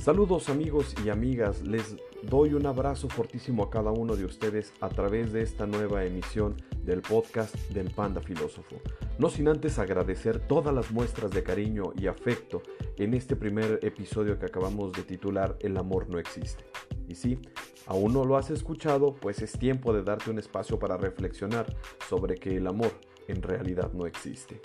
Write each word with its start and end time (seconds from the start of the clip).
Saludos 0.00 0.48
amigos 0.48 0.94
y 1.04 1.10
amigas, 1.10 1.60
les 1.60 1.94
doy 2.22 2.54
un 2.54 2.64
abrazo 2.64 3.06
fortísimo 3.10 3.64
a 3.64 3.70
cada 3.70 3.90
uno 3.90 4.16
de 4.16 4.24
ustedes 4.24 4.72
a 4.80 4.88
través 4.88 5.30
de 5.30 5.42
esta 5.42 5.66
nueva 5.66 6.06
emisión 6.06 6.56
del 6.86 7.02
podcast 7.02 7.54
del 7.68 7.90
Panda 7.90 8.22
Filósofo. 8.22 8.76
No 9.18 9.28
sin 9.28 9.46
antes 9.46 9.78
agradecer 9.78 10.40
todas 10.40 10.74
las 10.74 10.90
muestras 10.90 11.32
de 11.32 11.42
cariño 11.42 11.92
y 11.98 12.06
afecto 12.06 12.62
en 12.96 13.12
este 13.12 13.36
primer 13.36 13.78
episodio 13.82 14.38
que 14.38 14.46
acabamos 14.46 14.94
de 14.94 15.02
titular 15.02 15.58
El 15.60 15.76
amor 15.76 16.08
no 16.08 16.18
existe. 16.18 16.64
Y 17.06 17.16
si 17.16 17.38
aún 17.86 18.14
no 18.14 18.24
lo 18.24 18.38
has 18.38 18.50
escuchado, 18.50 19.14
pues 19.14 19.42
es 19.42 19.52
tiempo 19.52 19.92
de 19.92 20.02
darte 20.02 20.30
un 20.30 20.38
espacio 20.38 20.78
para 20.78 20.96
reflexionar 20.96 21.66
sobre 22.08 22.36
que 22.36 22.56
el 22.56 22.66
amor 22.68 22.92
en 23.28 23.42
realidad 23.42 23.92
no 23.92 24.06
existe. 24.06 24.62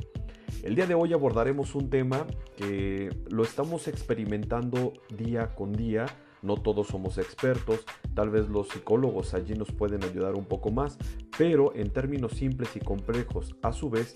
El 0.63 0.75
día 0.75 0.87
de 0.87 0.95
hoy 0.95 1.13
abordaremos 1.13 1.75
un 1.75 1.89
tema 1.89 2.25
que 2.55 3.15
lo 3.29 3.43
estamos 3.43 3.87
experimentando 3.87 4.93
día 5.15 5.53
con 5.55 5.73
día. 5.73 6.05
No 6.41 6.57
todos 6.57 6.87
somos 6.87 7.17
expertos, 7.17 7.85
tal 8.13 8.29
vez 8.29 8.47
los 8.49 8.69
psicólogos 8.69 9.33
allí 9.33 9.55
nos 9.55 9.71
pueden 9.71 10.03
ayudar 10.03 10.35
un 10.35 10.45
poco 10.45 10.69
más, 10.69 10.97
pero 11.37 11.73
en 11.75 11.89
términos 11.89 12.33
simples 12.33 12.75
y 12.75 12.79
complejos, 12.79 13.55
a 13.63 13.71
su 13.71 13.89
vez, 13.89 14.15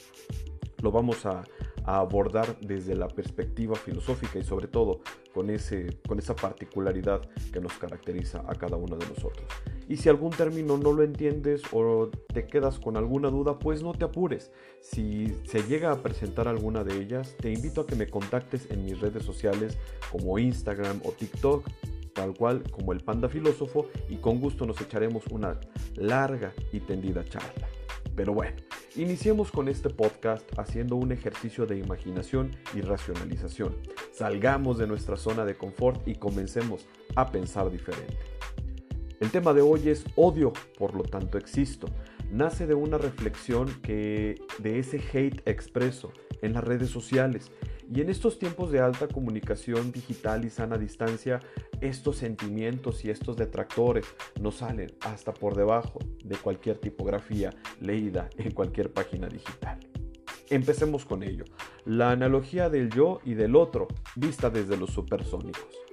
lo 0.82 0.92
vamos 0.92 1.26
a, 1.26 1.44
abordar 1.86 2.60
desde 2.60 2.96
la 2.96 3.08
perspectiva 3.08 3.76
filosófica 3.76 4.38
y 4.38 4.44
sobre 4.44 4.68
todo 4.68 5.02
con, 5.34 5.50
ese, 5.50 6.00
con 6.08 6.20
esa 6.20 6.36
particularidad 6.36 7.22
que 7.52 7.60
nos 7.60 7.74
caracteriza 7.74 8.44
a 8.48 8.54
cada 8.54 8.78
uno 8.78 8.96
de 8.96 9.08
nosotros. 9.08 9.48
Y 9.90 9.98
si 9.98 10.08
algún 10.08 10.30
término 10.30 10.78
no 10.78 10.94
lo 10.94 11.02
entiendes 11.02 11.64
o 11.74 12.10
te 12.32 12.46
quedas 12.46 12.78
con 12.78 12.96
alguna 12.96 13.30
duda, 13.30 13.58
pues 13.58 13.82
no 13.82 13.92
te 13.94 14.06
apures. 14.06 14.52
Si 14.82 15.36
se 15.46 15.64
llega 15.64 15.92
a 15.92 16.04
presentar 16.04 16.48
alguna 16.48 16.84
de 16.84 17.02
ellas, 17.02 17.36
te 17.42 17.52
invito 17.52 17.82
a 17.82 17.88
que 17.88 17.96
me 17.96 18.08
contactes 18.08 18.70
en 18.70 18.86
mis 18.86 19.02
redes 19.02 19.24
sociales 19.24 19.80
como 20.12 20.38
Instagram 20.38 21.02
o 21.04 21.12
TikTok, 21.12 21.68
tal 22.14 22.36
cual 22.36 22.62
como 22.70 22.94
el 22.94 23.00
Panda 23.00 23.30
Filósofo, 23.30 23.88
y 24.08 24.18
con 24.18 24.40
gusto 24.40 24.68
nos 24.68 24.80
echaremos 24.80 25.26
una 25.32 25.60
larga 25.96 26.54
y 26.72 26.82
tendida 26.82 27.26
charla. 27.26 27.68
Pero 28.16 28.34
bueno, 28.34 28.58
iniciemos 28.96 29.50
con 29.50 29.68
este 29.70 29.90
podcast 29.90 30.46
haciendo 30.60 30.98
un 30.98 31.12
ejercicio 31.12 31.66
de 31.66 31.80
imaginación 31.80 32.56
y 32.76 32.82
racionalización. 32.82 33.76
Salgamos 34.12 34.78
de 34.78 34.86
nuestra 34.86 35.18
zona 35.18 35.46
de 35.46 35.56
confort 35.56 36.08
y 36.08 36.14
comencemos 36.14 36.86
a 37.16 37.32
pensar 37.32 37.72
diferente. 37.72 38.39
El 39.20 39.32
tema 39.32 39.54
de 39.54 39.62
hoy 39.62 39.90
es 39.90 40.06
odio, 40.16 40.54
por 40.78 40.96
lo 40.96 41.04
tanto 41.04 41.38
existo. 41.38 41.88
Nace 42.32 42.68
de 42.68 42.74
una 42.74 42.98
reflexión 42.98 43.68
que 43.82 44.42
de 44.60 44.80
ese 44.80 45.02
hate 45.12 45.42
expreso 45.46 46.14
en 46.42 46.54
las 46.54 46.64
redes 46.64 46.90
sociales. 46.90 47.52
Y 47.94 48.00
en 48.00 48.10
estos 48.10 48.40
tiempos 48.40 48.72
de 48.72 48.80
alta 48.80 49.10
comunicación 49.10 49.92
digital 49.92 50.46
y 50.46 50.50
sana 50.50 50.78
distancia, 50.78 51.42
estos 51.82 52.16
sentimientos 52.16 53.04
y 53.04 53.10
estos 53.10 53.36
detractores 53.36 54.06
nos 54.40 54.58
salen 54.58 54.96
hasta 55.02 55.34
por 55.34 55.56
debajo 55.56 56.00
de 56.24 56.38
cualquier 56.38 56.78
tipografía 56.78 57.50
leída 57.82 58.30
en 58.38 58.52
cualquier 58.52 58.94
página 58.94 59.28
digital. 59.28 59.80
Empecemos 60.50 61.04
con 61.04 61.24
ello. 61.24 61.44
La 61.84 62.12
analogía 62.12 62.70
del 62.70 62.90
yo 62.90 63.20
y 63.26 63.34
del 63.34 63.58
otro, 63.58 63.88
vista 64.16 64.50
desde 64.50 64.78
los 64.78 64.92
supersónicos. 64.92 65.89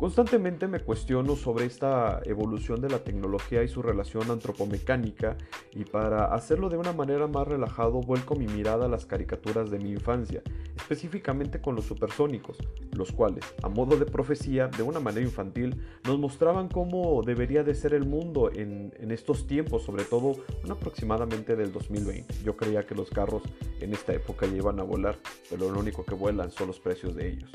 Constantemente 0.00 0.66
me 0.66 0.80
cuestiono 0.80 1.36
sobre 1.36 1.66
esta 1.66 2.22
evolución 2.24 2.80
de 2.80 2.88
la 2.88 3.00
tecnología 3.00 3.62
y 3.62 3.68
su 3.68 3.82
relación 3.82 4.30
antropomecánica 4.30 5.36
y 5.74 5.84
para 5.84 6.32
hacerlo 6.32 6.70
de 6.70 6.78
una 6.78 6.94
manera 6.94 7.26
más 7.26 7.46
relajado 7.46 8.00
vuelco 8.00 8.34
mi 8.34 8.46
mirada 8.46 8.86
a 8.86 8.88
las 8.88 9.04
caricaturas 9.04 9.70
de 9.70 9.78
mi 9.78 9.90
infancia, 9.90 10.40
específicamente 10.74 11.60
con 11.60 11.76
los 11.76 11.84
supersónicos, 11.84 12.56
los 12.92 13.12
cuales, 13.12 13.44
a 13.62 13.68
modo 13.68 13.98
de 13.98 14.06
profecía, 14.06 14.68
de 14.68 14.82
una 14.82 15.00
manera 15.00 15.26
infantil, 15.26 15.84
nos 16.04 16.18
mostraban 16.18 16.68
cómo 16.68 17.22
debería 17.22 17.62
de 17.62 17.74
ser 17.74 17.92
el 17.92 18.06
mundo 18.06 18.50
en, 18.50 18.94
estos 19.10 19.46
tiempos, 19.46 19.82
sobre 19.82 20.04
todo 20.04 20.36
aproximadamente 20.70 21.56
del 21.56 21.72
2020. 21.72 22.36
Yo 22.42 22.56
creía 22.56 22.86
que 22.86 22.94
los 22.94 23.10
carros 23.10 23.42
en 23.80 23.92
esta 23.92 24.14
época 24.14 24.46
ya 24.46 24.56
iban 24.56 24.80
a 24.80 24.82
volar, 24.82 25.18
pero 25.50 25.70
lo 25.70 25.78
único 25.78 26.06
que 26.06 26.14
vuelan 26.14 26.50
son 26.50 26.68
los 26.68 26.80
precios 26.80 27.14
de 27.14 27.28
ellos. 27.28 27.50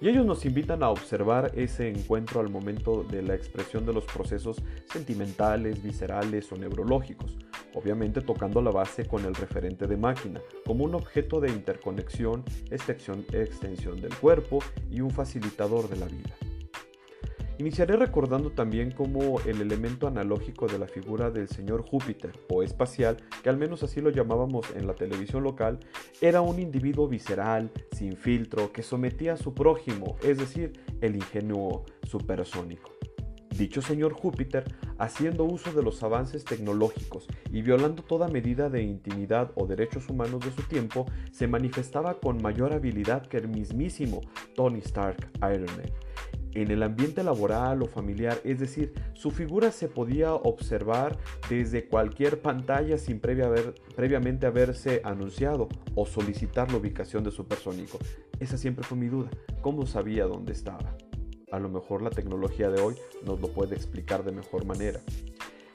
Y 0.00 0.08
ellos 0.08 0.24
nos 0.24 0.44
invitan 0.44 0.84
a 0.84 0.90
observar 0.90 1.50
ese 1.56 1.88
encuentro 1.88 2.40
al 2.40 2.48
momento 2.48 3.02
de 3.02 3.20
la 3.22 3.34
expresión 3.34 3.84
de 3.84 3.92
los 3.92 4.04
procesos 4.04 4.62
sentimentales, 4.86 5.82
viscerales 5.82 6.52
o 6.52 6.56
neurológicos, 6.56 7.36
obviamente 7.74 8.20
tocando 8.20 8.62
la 8.62 8.70
base 8.70 9.06
con 9.06 9.24
el 9.24 9.34
referente 9.34 9.88
de 9.88 9.96
máquina, 9.96 10.40
como 10.64 10.84
un 10.84 10.94
objeto 10.94 11.40
de 11.40 11.50
interconexión, 11.50 12.44
extensión, 12.70 14.00
del 14.00 14.14
cuerpo 14.16 14.60
y 14.88 15.00
un 15.00 15.10
facilitador 15.10 15.88
de 15.88 15.96
la 15.96 16.06
vida. 16.06 16.47
Iniciaré 17.58 17.96
recordando 17.96 18.50
también 18.50 18.92
como 18.92 19.40
el 19.40 19.60
elemento 19.60 20.06
analógico 20.06 20.68
de 20.68 20.78
la 20.78 20.86
figura 20.86 21.32
del 21.32 21.48
señor 21.48 21.82
Júpiter 21.82 22.30
o 22.48 22.62
espacial, 22.62 23.16
que 23.42 23.48
al 23.48 23.56
menos 23.56 23.82
así 23.82 24.00
lo 24.00 24.10
llamábamos 24.10 24.70
en 24.76 24.86
la 24.86 24.94
televisión 24.94 25.42
local, 25.42 25.80
era 26.20 26.40
un 26.40 26.60
individuo 26.60 27.08
visceral, 27.08 27.72
sin 27.90 28.16
filtro, 28.16 28.70
que 28.72 28.84
sometía 28.84 29.32
a 29.32 29.36
su 29.36 29.54
prójimo, 29.54 30.16
es 30.22 30.38
decir, 30.38 30.72
el 31.00 31.16
ingenuo 31.16 31.84
supersónico. 32.04 32.92
Dicho 33.50 33.82
señor 33.82 34.12
Júpiter, 34.12 34.72
haciendo 34.98 35.42
uso 35.42 35.72
de 35.72 35.82
los 35.82 36.00
avances 36.04 36.44
tecnológicos 36.44 37.26
y 37.50 37.62
violando 37.62 38.04
toda 38.04 38.28
medida 38.28 38.70
de 38.70 38.84
intimidad 38.84 39.50
o 39.56 39.66
derechos 39.66 40.08
humanos 40.08 40.44
de 40.44 40.52
su 40.52 40.62
tiempo, 40.62 41.06
se 41.32 41.48
manifestaba 41.48 42.20
con 42.20 42.40
mayor 42.40 42.72
habilidad 42.72 43.26
que 43.26 43.38
el 43.38 43.48
mismísimo 43.48 44.20
Tony 44.54 44.78
Stark 44.78 45.28
Iron 45.38 45.66
Man 45.76 45.90
en 46.54 46.70
el 46.70 46.82
ambiente 46.82 47.22
laboral 47.22 47.82
o 47.82 47.86
familiar, 47.86 48.38
es 48.44 48.58
decir, 48.60 48.92
su 49.14 49.30
figura 49.30 49.70
se 49.70 49.88
podía 49.88 50.34
observar 50.34 51.18
desde 51.48 51.86
cualquier 51.86 52.40
pantalla 52.40 52.98
sin 52.98 53.20
previamente 53.20 54.46
haberse 54.46 55.00
anunciado 55.04 55.68
o 55.94 56.06
solicitar 56.06 56.70
la 56.70 56.78
ubicación 56.78 57.24
de 57.24 57.30
su 57.30 57.46
persónico. 57.46 57.98
Esa 58.40 58.56
siempre 58.56 58.84
fue 58.84 58.98
mi 58.98 59.08
duda, 59.08 59.30
¿cómo 59.60 59.86
sabía 59.86 60.26
dónde 60.26 60.52
estaba? 60.52 60.96
A 61.50 61.58
lo 61.58 61.68
mejor 61.68 62.02
la 62.02 62.10
tecnología 62.10 62.70
de 62.70 62.80
hoy 62.80 62.94
nos 63.24 63.40
lo 63.40 63.48
puede 63.48 63.74
explicar 63.74 64.22
de 64.22 64.32
mejor 64.32 64.66
manera. 64.66 65.00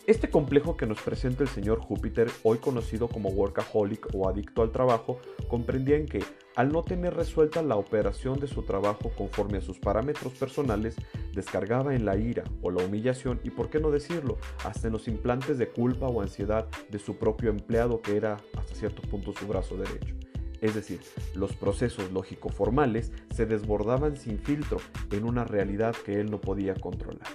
Este 0.06 0.30
complejo 0.30 0.76
que 0.76 0.86
nos 0.86 1.02
presenta 1.02 1.44
el 1.44 1.50
señor 1.50 1.80
Júpiter, 1.80 2.30
hoy 2.44 2.58
conocido 2.58 3.08
como 3.08 3.30
workaholic 3.30 4.10
o 4.14 4.28
adicto 4.28 4.62
al 4.62 4.74
trabajo, 4.74 5.18
comprendía 5.48 5.96
en 5.96 6.08
que, 6.08 6.22
al 6.58 6.74
no 6.74 6.84
tener 6.84 7.14
resuelta 7.14 7.62
la 7.62 7.78
operación 7.78 8.38
de 8.38 8.48
su 8.48 8.64
trabajo 8.64 9.14
conforme 9.18 9.60
a 9.60 9.62
sus 9.62 9.80
parámetros 9.80 10.34
personales, 10.34 10.98
descargaba 11.34 11.96
en 11.96 12.04
la 12.04 12.18
ira 12.18 12.44
o 12.62 12.70
la 12.70 12.84
humillación 12.84 13.40
y, 13.46 13.50
por 13.52 13.70
qué 13.70 13.80
no 13.80 13.92
decirlo, 13.92 14.38
hasta 14.66 14.88
en 14.88 14.94
los 14.94 15.08
implantes 15.08 15.58
de 15.58 15.70
culpa 15.70 16.08
o 16.08 16.22
ansiedad 16.22 16.68
de 16.90 17.00
su 17.00 17.16
propio 17.16 17.50
empleado 17.50 18.02
que 18.02 18.18
era 18.18 18.42
hasta 18.58 18.76
cierto 18.76 19.04
punto 19.04 19.32
su 19.32 19.48
brazo 19.48 19.78
derecho. 19.78 20.16
Es 20.60 20.76
decir, 20.76 21.00
los 21.34 21.54
procesos 21.56 22.12
lógico-formales 22.12 23.14
se 23.34 23.46
desbordaban 23.46 24.18
sin 24.18 24.38
filtro 24.38 24.80
en 25.12 25.24
una 25.24 25.46
realidad 25.46 25.96
que 26.06 26.20
él 26.20 26.30
no 26.30 26.42
podía 26.42 26.76
controlar. 26.76 27.28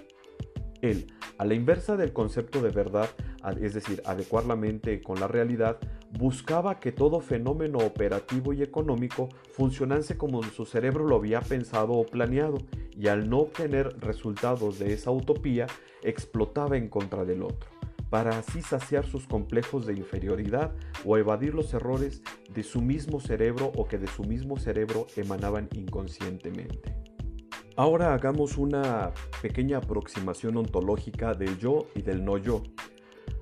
Él, 0.83 1.07
a 1.39 1.45
la 1.45 1.55
inversa 1.55 1.97
del 1.97 2.13
concepto 2.13 2.61
de 2.61 2.71
verdad, 2.71 3.09
es 3.61 3.73
decir, 3.73 4.03
adecuar 4.05 4.45
la 4.45 4.57
mente 4.57 5.01
con 5.01 5.21
la 5.21 5.29
realidad, 5.29 5.79
buscaba 6.19 6.81
que 6.81 6.93
todo 6.93 7.21
fenómeno 7.21 7.79
operativo 7.79 8.53
y 8.53 8.63
económico 8.63 9.29
funcionase 9.53 10.17
como 10.17 10.43
su 10.43 10.67
cerebro 10.67 11.07
lo 11.07 11.17
había 11.17 11.41
pensado 11.41 11.93
o 11.93 12.05
planeado, 12.05 12.59
y 12.91 13.07
al 13.07 13.31
no 13.31 13.39
obtener 13.39 13.97
resultados 14.01 14.81
de 14.81 14.93
esa 14.93 15.13
utopía, 15.13 15.69
explotaba 16.03 16.77
en 16.77 16.89
contra 16.89 17.25
del 17.25 17.43
otro, 17.43 17.71
para 18.11 18.39
así 18.39 18.61
saciar 18.61 19.07
sus 19.07 19.27
complejos 19.27 19.87
de 19.87 19.95
inferioridad 19.95 20.73
o 21.05 21.17
evadir 21.17 21.55
los 21.55 21.73
errores 21.75 22.23
de 22.53 22.65
su 22.65 22.83
mismo 22.83 23.21
cerebro 23.21 23.71
o 23.77 23.87
que 23.87 23.99
de 23.99 24.09
su 24.09 24.25
mismo 24.25 24.57
cerebro 24.59 25.07
emanaban 25.17 25.69
inconscientemente. 25.75 27.08
Ahora 27.79 28.13
hagamos 28.13 28.59
una 28.59 29.13
pequeña 29.41 29.79
aproximación 29.79 30.57
ontológica 30.57 31.35
del 31.35 31.59
yo 31.59 31.87
y 31.95 32.03
del 32.03 32.25
no 32.25 32.37
yo. 32.37 32.65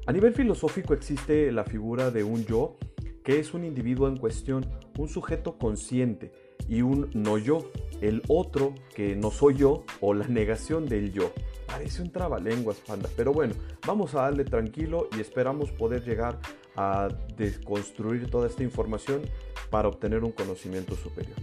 A 0.04 0.12
nivel 0.12 0.34
filosófico 0.34 0.92
existe 0.92 1.50
la 1.50 1.64
figura 1.64 2.10
de 2.10 2.22
un 2.22 2.44
yo, 2.44 2.76
que 3.24 3.40
es 3.40 3.54
un 3.54 3.64
individuo 3.64 4.08
en 4.08 4.18
cuestión, 4.18 4.66
un 4.98 5.08
sujeto 5.08 5.56
consciente, 5.56 6.32
y 6.68 6.82
un 6.82 7.08
no 7.14 7.38
yo, 7.38 7.70
el 8.02 8.20
otro 8.28 8.74
que 8.94 9.16
no 9.16 9.30
soy 9.30 9.54
yo 9.54 9.84
o 10.02 10.12
la 10.12 10.28
negación 10.28 10.84
del 10.84 11.14
yo. 11.14 11.32
Parece 11.66 12.02
un 12.02 12.12
trabalenguas, 12.12 12.76
panda, 12.86 13.08
pero 13.16 13.32
bueno, 13.32 13.54
vamos 13.86 14.14
a 14.14 14.20
darle 14.20 14.44
tranquilo 14.44 15.08
y 15.16 15.20
esperamos 15.22 15.72
poder 15.72 16.04
llegar 16.04 16.38
a 16.76 17.08
desconstruir 17.38 18.28
toda 18.28 18.48
esta 18.48 18.62
información 18.62 19.22
para 19.70 19.88
obtener 19.88 20.24
un 20.24 20.32
conocimiento 20.32 20.94
superior. 20.94 21.38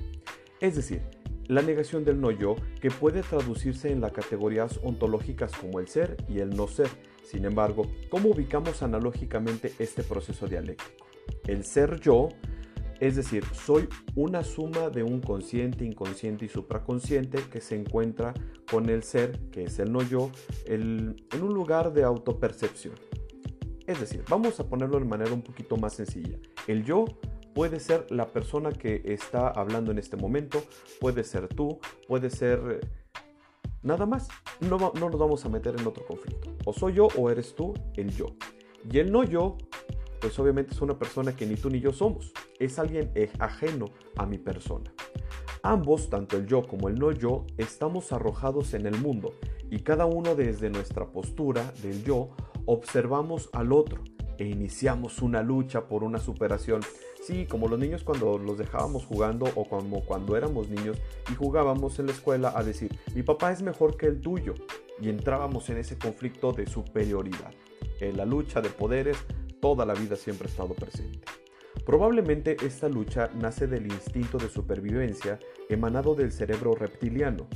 Es 0.60 0.76
decir, 0.76 1.02
la 1.48 1.62
negación 1.62 2.04
del 2.04 2.20
no 2.20 2.32
yo, 2.32 2.56
que 2.82 2.90
puede 2.90 3.22
traducirse 3.22 3.92
en 3.92 4.02
las 4.02 4.12
categorías 4.12 4.80
ontológicas 4.84 5.52
como 5.54 5.80
el 5.80 5.88
ser 5.88 6.18
y 6.28 6.40
el 6.40 6.50
no 6.52 6.68
ser. 6.68 6.90
Sin 7.24 7.46
embargo, 7.46 7.84
¿cómo 8.10 8.30
ubicamos 8.30 8.84
analógicamente 8.84 9.74
este 9.80 10.04
proceso 10.04 10.48
dialéctico? 10.48 11.06
El 11.48 11.64
ser 11.64 12.00
yo 12.00 12.30
Es 13.00 13.18
decir, 13.18 13.44
soy 13.54 13.90
una 14.16 14.44
suma 14.44 14.90
de 14.90 15.04
un 15.04 15.20
consciente, 15.20 15.84
inconsciente 15.84 16.46
y 16.46 16.48
supraconsciente 16.48 17.40
que 17.52 17.60
se 17.60 17.76
encuentra 17.76 18.34
con 18.72 18.90
el 18.90 19.04
ser, 19.04 19.40
que 19.52 19.64
es 19.66 19.78
el 19.80 19.92
no 19.92 20.02
yo, 20.04 20.32
en 20.68 21.16
un 21.42 21.54
lugar 21.54 21.92
de 21.92 22.04
autopercepción. 22.04 22.96
Es 23.88 24.00
decir, 24.00 24.24
vamos 24.30 24.58
a 24.62 24.70
ponerlo 24.70 25.00
de 25.00 25.06
manera 25.06 25.34
un 25.34 25.42
poquito 25.42 25.76
más 25.76 25.94
sencilla. 25.96 26.38
El 26.66 26.86
yo 26.86 27.04
puede 27.54 27.80
ser 27.80 28.06
la 28.10 28.32
persona 28.32 28.72
que 28.72 29.02
está 29.06 29.48
hablando 29.48 29.92
en 29.92 30.00
este 30.00 30.18
momento, 30.18 30.64
puede 31.00 31.24
ser 31.24 31.48
tú, 31.48 31.80
puede 32.08 32.30
ser 32.30 32.82
eh, 32.82 32.88
nada 33.82 34.06
más. 34.06 34.28
No, 34.60 34.78
no 34.78 35.10
nos 35.10 35.20
vamos 35.20 35.46
a 35.46 35.50
meter 35.50 35.76
en 35.80 35.88
otro 35.88 36.06
conflicto. 36.06 36.50
O 36.66 36.74
soy 36.74 36.94
yo 36.94 37.08
o 37.18 37.30
eres 37.30 37.56
tú 37.56 37.74
el 37.96 38.16
yo. 38.16 38.28
Y 38.90 39.00
el 39.00 39.12
no 39.12 39.24
yo 39.24 39.58
pues 40.24 40.40
obviamente 40.40 40.74
es 40.74 40.80
una 40.80 40.98
persona 40.98 41.36
que 41.36 41.46
ni 41.46 41.56
tú 41.56 41.70
ni 41.70 41.82
yo 41.82 41.92
somos. 41.92 42.32
Es 42.58 42.80
alguien 42.80 43.12
ajeno 43.40 43.88
a 44.16 44.26
mi 44.26 44.38
persona. 44.38 44.94
Ambos, 45.64 46.10
tanto 46.10 46.38
el 46.38 46.48
yo 46.48 46.66
como 46.66 46.88
el 46.88 46.96
no 46.96 47.12
yo, 47.12 47.46
estamos 47.58 48.14
arrojados 48.14 48.74
en 48.74 48.86
el 48.86 48.98
mundo 49.02 49.34
y 49.70 49.80
cada 49.80 50.06
uno 50.06 50.34
desde 50.34 50.70
nuestra 50.70 51.12
postura 51.12 51.74
del 51.82 52.06
yo 52.06 52.30
observamos 52.66 53.50
al 53.52 53.74
otro 53.74 54.02
e 54.38 54.46
iniciamos 54.46 55.22
una 55.22 55.42
lucha 55.42 55.88
por 55.88 56.04
una 56.04 56.20
superación. 56.20 56.82
Sí, 57.26 57.46
como 57.46 57.68
los 57.68 57.80
niños 57.80 58.04
cuando 58.04 58.38
los 58.38 58.58
dejábamos 58.58 59.06
jugando 59.06 59.46
o 59.56 59.68
como 59.68 60.04
cuando 60.06 60.36
éramos 60.36 60.70
niños 60.70 60.98
y 61.32 61.36
jugábamos 61.36 62.00
en 62.00 62.08
la 62.08 62.12
escuela 62.12 62.54
a 62.56 62.64
decir, 62.64 62.92
mi 63.16 63.24
papá 63.24 63.52
es 63.52 63.62
mejor 63.62 63.98
que 63.98 64.08
el 64.08 64.22
tuyo. 64.22 64.54
Y 65.00 65.10
entrábamos 65.10 65.70
en 65.70 65.78
ese 65.78 65.98
conflicto 65.98 66.52
de 66.52 66.68
superioridad, 66.68 67.52
en 68.00 68.18
la 68.18 68.26
lucha 68.26 68.62
de 68.62 68.70
poderes 68.70 69.18
toda 69.60 69.86
la 69.86 69.94
vida 69.94 70.18
siempre 70.18 70.48
ha 70.48 70.52
estado 70.52 70.74
presente. 70.74 71.22
Probablemente 71.86 72.58
esta 72.66 72.90
lucha 72.90 73.30
nace 73.34 73.66
del 73.66 73.88
instinto 73.88 74.38
de 74.38 74.50
supervivencia 74.50 75.40
emanado 75.70 76.16
del 76.16 76.32
cerebro 76.32 76.76
reptiliano, 76.76 77.48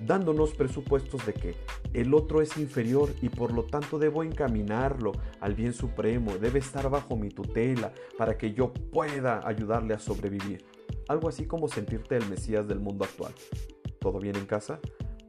dándonos 0.00 0.54
presupuestos 0.54 1.24
de 1.26 1.34
que 1.34 1.54
el 1.92 2.14
otro 2.14 2.42
es 2.42 2.56
inferior 2.56 3.10
y 3.22 3.28
por 3.28 3.52
lo 3.52 3.64
tanto 3.64 3.98
debo 3.98 4.22
encaminarlo 4.22 5.12
al 5.40 5.54
bien 5.54 5.72
supremo, 5.72 6.36
debe 6.38 6.58
estar 6.58 6.90
bajo 6.90 7.16
mi 7.16 7.28
tutela 7.28 7.92
para 8.18 8.36
que 8.36 8.52
yo 8.52 8.72
pueda 8.72 9.46
ayudarle 9.46 9.94
a 9.94 9.98
sobrevivir. 9.98 10.64
Algo 11.08 11.28
así 11.28 11.46
como 11.46 11.68
sentirte 11.68 12.16
el 12.16 12.28
Mesías 12.28 12.66
del 12.68 12.80
mundo 12.80 13.04
actual. 13.04 13.32
¿Todo 14.00 14.18
bien 14.18 14.36
en 14.36 14.46
casa? 14.46 14.80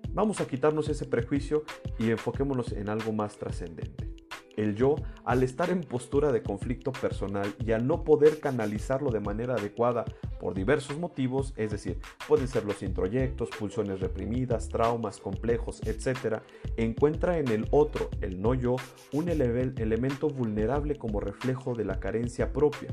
Vamos 0.09 0.41
a 0.41 0.47
quitarnos 0.47 0.89
ese 0.89 1.05
prejuicio 1.05 1.63
y 1.99 2.09
enfoquémonos 2.09 2.71
en 2.71 2.89
algo 2.89 3.13
más 3.13 3.37
trascendente. 3.37 4.15
El 4.55 4.75
yo, 4.75 4.95
al 5.23 5.43
estar 5.43 5.69
en 5.69 5.81
postura 5.81 6.31
de 6.31 6.41
conflicto 6.41 6.91
personal 6.91 7.53
y 7.63 7.71
al 7.73 7.85
no 7.85 8.03
poder 8.03 8.39
canalizarlo 8.39 9.11
de 9.11 9.19
manera 9.19 9.53
adecuada 9.53 10.03
por 10.39 10.53
diversos 10.53 10.97
motivos, 10.97 11.53
es 11.55 11.71
decir, 11.71 11.99
pueden 12.27 12.47
ser 12.47 12.65
los 12.65 12.83
introyectos, 12.83 13.49
pulsiones 13.49 13.99
reprimidas, 13.99 14.69
traumas 14.69 15.19
complejos, 15.19 15.81
etc., 15.85 16.41
encuentra 16.77 17.37
en 17.37 17.47
el 17.49 17.67
otro, 17.71 18.09
el 18.21 18.41
no 18.41 18.53
yo, 18.53 18.75
un 19.13 19.29
elemento 19.29 20.29
vulnerable 20.29 20.95
como 20.95 21.19
reflejo 21.19 21.73
de 21.73 21.85
la 21.85 21.99
carencia 21.99 22.53
propia, 22.53 22.89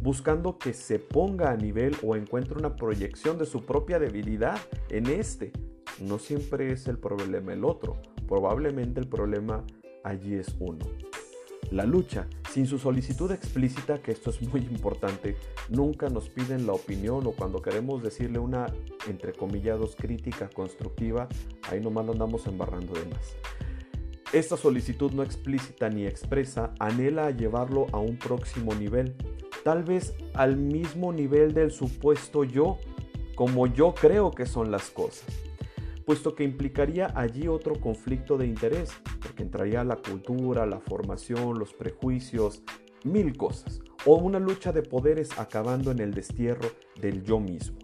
buscando 0.00 0.58
que 0.58 0.72
se 0.72 0.98
ponga 0.98 1.50
a 1.50 1.56
nivel 1.56 1.96
o 2.02 2.16
encuentre 2.16 2.58
una 2.58 2.76
proyección 2.76 3.38
de 3.38 3.46
su 3.46 3.64
propia 3.64 3.98
debilidad 3.98 4.58
en 4.90 5.06
este. 5.06 5.52
No 6.00 6.18
siempre 6.18 6.72
es 6.72 6.88
el 6.88 6.98
problema 6.98 7.52
el 7.52 7.64
otro, 7.64 7.96
probablemente 8.26 9.00
el 9.00 9.08
problema 9.08 9.64
allí 10.02 10.34
es 10.34 10.54
uno. 10.58 10.84
La 11.70 11.84
lucha, 11.84 12.26
sin 12.50 12.66
su 12.66 12.78
solicitud 12.78 13.30
explícita, 13.32 14.00
que 14.00 14.12
esto 14.12 14.30
es 14.30 14.40
muy 14.42 14.60
importante, 14.60 15.36
nunca 15.68 16.08
nos 16.08 16.28
piden 16.28 16.66
la 16.66 16.72
opinión 16.72 17.26
o 17.26 17.32
cuando 17.32 17.60
queremos 17.62 18.02
decirle 18.02 18.38
una, 18.38 18.66
entre 19.08 19.32
comillados, 19.32 19.96
crítica 19.96 20.48
constructiva, 20.48 21.28
ahí 21.70 21.80
nomás 21.80 22.08
andamos 22.08 22.46
embarrando 22.46 22.92
de 22.94 23.06
más. 23.06 23.36
Esta 24.32 24.56
solicitud 24.56 25.12
no 25.12 25.22
explícita 25.22 25.88
ni 25.88 26.06
expresa 26.06 26.74
anhela 26.78 27.30
llevarlo 27.30 27.86
a 27.92 27.98
un 27.98 28.18
próximo 28.18 28.74
nivel, 28.74 29.14
tal 29.64 29.84
vez 29.84 30.14
al 30.34 30.56
mismo 30.56 31.12
nivel 31.12 31.54
del 31.54 31.70
supuesto 31.70 32.44
yo, 32.44 32.78
como 33.34 33.66
yo 33.66 33.94
creo 33.94 34.30
que 34.30 34.46
son 34.46 34.70
las 34.70 34.90
cosas 34.90 35.24
puesto 36.04 36.34
que 36.34 36.44
implicaría 36.44 37.12
allí 37.14 37.48
otro 37.48 37.80
conflicto 37.80 38.36
de 38.36 38.46
interés, 38.46 38.92
porque 39.22 39.42
entraría 39.42 39.84
la 39.84 39.96
cultura, 39.96 40.66
la 40.66 40.80
formación, 40.80 41.58
los 41.58 41.72
prejuicios, 41.74 42.62
mil 43.04 43.36
cosas, 43.36 43.80
o 44.06 44.16
una 44.16 44.38
lucha 44.38 44.72
de 44.72 44.82
poderes 44.82 45.38
acabando 45.38 45.90
en 45.90 46.00
el 46.00 46.12
destierro 46.12 46.70
del 47.00 47.22
yo 47.22 47.40
mismo. 47.40 47.78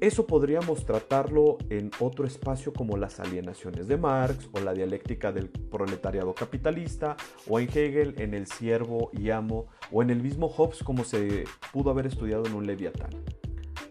Eso 0.00 0.26
podríamos 0.26 0.86
tratarlo 0.86 1.58
en 1.68 1.90
otro 2.00 2.26
espacio 2.26 2.72
como 2.72 2.96
las 2.96 3.20
alienaciones 3.20 3.86
de 3.86 3.98
Marx 3.98 4.48
o 4.52 4.60
la 4.60 4.72
dialéctica 4.72 5.30
del 5.30 5.50
proletariado 5.50 6.34
capitalista 6.34 7.18
o 7.46 7.60
en 7.60 7.68
Hegel 7.68 8.14
en 8.16 8.32
el 8.32 8.46
siervo 8.46 9.10
y 9.12 9.28
amo 9.28 9.66
o 9.92 10.02
en 10.02 10.08
el 10.08 10.22
mismo 10.22 10.48
Hobbes 10.48 10.82
como 10.82 11.04
se 11.04 11.44
pudo 11.70 11.90
haber 11.90 12.06
estudiado 12.06 12.46
en 12.46 12.54
un 12.54 12.66
Leviatán. 12.66 13.10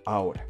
Ahora, 0.04 0.48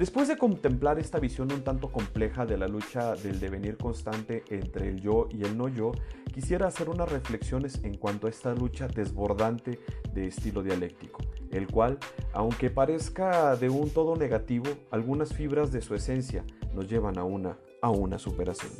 Después 0.00 0.28
de 0.28 0.38
contemplar 0.38 0.98
esta 0.98 1.18
visión 1.18 1.52
un 1.52 1.60
tanto 1.60 1.92
compleja 1.92 2.46
de 2.46 2.56
la 2.56 2.66
lucha 2.66 3.16
del 3.16 3.38
devenir 3.38 3.76
constante 3.76 4.44
entre 4.48 4.88
el 4.88 5.02
yo 5.02 5.28
y 5.30 5.44
el 5.44 5.58
no 5.58 5.68
yo, 5.68 5.92
quisiera 6.32 6.68
hacer 6.68 6.88
unas 6.88 7.12
reflexiones 7.12 7.84
en 7.84 7.98
cuanto 7.98 8.26
a 8.26 8.30
esta 8.30 8.54
lucha 8.54 8.88
desbordante 8.88 9.78
de 10.14 10.28
estilo 10.28 10.62
dialéctico, 10.62 11.20
el 11.50 11.66
cual, 11.66 11.98
aunque 12.32 12.70
parezca 12.70 13.54
de 13.56 13.68
un 13.68 13.90
todo 13.90 14.16
negativo, 14.16 14.68
algunas 14.90 15.34
fibras 15.34 15.70
de 15.70 15.82
su 15.82 15.94
esencia 15.94 16.46
nos 16.74 16.88
llevan 16.88 17.18
a 17.18 17.24
una, 17.24 17.58
a 17.82 17.90
una 17.90 18.18
superación. 18.18 18.72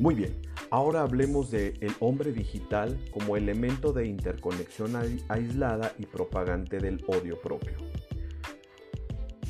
Muy 0.00 0.16
bien, 0.16 0.34
ahora 0.70 1.02
hablemos 1.02 1.52
de 1.52 1.74
el 1.80 1.92
hombre 2.00 2.32
digital 2.32 2.98
como 3.12 3.36
elemento 3.36 3.92
de 3.92 4.08
interconexión 4.08 4.96
aislada 5.28 5.92
y 5.96 6.06
propagante 6.06 6.80
del 6.80 7.04
odio 7.06 7.40
propio. 7.40 7.76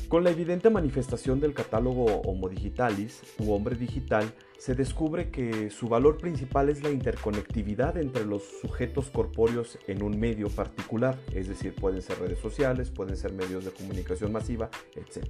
Con 0.09 0.23
la 0.23 0.29
evidente 0.29 0.69
manifestación 0.69 1.41
del 1.41 1.53
catálogo 1.53 2.05
Homo 2.21 2.47
Digitalis 2.47 3.21
u 3.39 3.51
hombre 3.51 3.75
digital, 3.75 4.33
se 4.57 4.73
descubre 4.73 5.31
que 5.31 5.69
su 5.69 5.89
valor 5.89 6.17
principal 6.17 6.69
es 6.69 6.81
la 6.81 6.91
interconectividad 6.91 7.97
entre 7.97 8.23
los 8.23 8.41
sujetos 8.61 9.09
corpóreos 9.09 9.77
en 9.85 10.01
un 10.01 10.17
medio 10.17 10.47
particular, 10.47 11.19
es 11.33 11.49
decir, 11.49 11.75
pueden 11.75 12.01
ser 12.01 12.19
redes 12.19 12.39
sociales, 12.39 12.89
pueden 12.89 13.17
ser 13.17 13.33
medios 13.33 13.65
de 13.65 13.71
comunicación 13.71 14.31
masiva, 14.31 14.69
etc., 14.95 15.25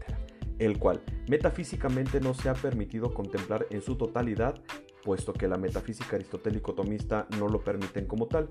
el 0.59 0.77
cual 0.77 1.01
metafísicamente 1.27 2.21
no 2.21 2.35
se 2.35 2.49
ha 2.49 2.53
permitido 2.53 3.11
contemplar 3.15 3.65
en 3.71 3.81
su 3.81 3.95
totalidad 3.95 4.61
puesto 5.07 5.31
que 5.31 5.47
la 5.47 5.55
metafísica 5.55 6.17
aristotélico-tomista 6.17 7.27
no 7.39 7.47
lo 7.47 7.61
permiten 7.61 8.07
como 8.07 8.27
tal. 8.27 8.49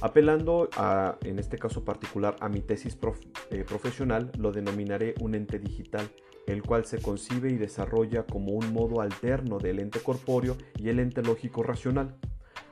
Apelando 0.00 0.70
a, 0.78 1.18
en 1.24 1.38
este 1.38 1.58
caso 1.58 1.84
particular, 1.84 2.36
a 2.40 2.48
mi 2.48 2.62
tesis 2.62 2.96
eh, 3.50 3.64
profesional, 3.68 4.32
lo 4.38 4.50
denominaré 4.50 5.14
un 5.20 5.34
ente 5.34 5.58
digital, 5.58 6.08
el 6.46 6.62
cual 6.62 6.86
se 6.86 7.02
concibe 7.02 7.50
y 7.50 7.58
desarrolla 7.58 8.24
como 8.24 8.52
un 8.52 8.72
modo 8.72 9.02
alterno 9.02 9.58
del 9.58 9.78
ente 9.78 10.00
corpóreo 10.00 10.56
y 10.78 10.88
el 10.88 11.00
ente 11.00 11.20
lógico 11.20 11.62
racional. 11.62 12.16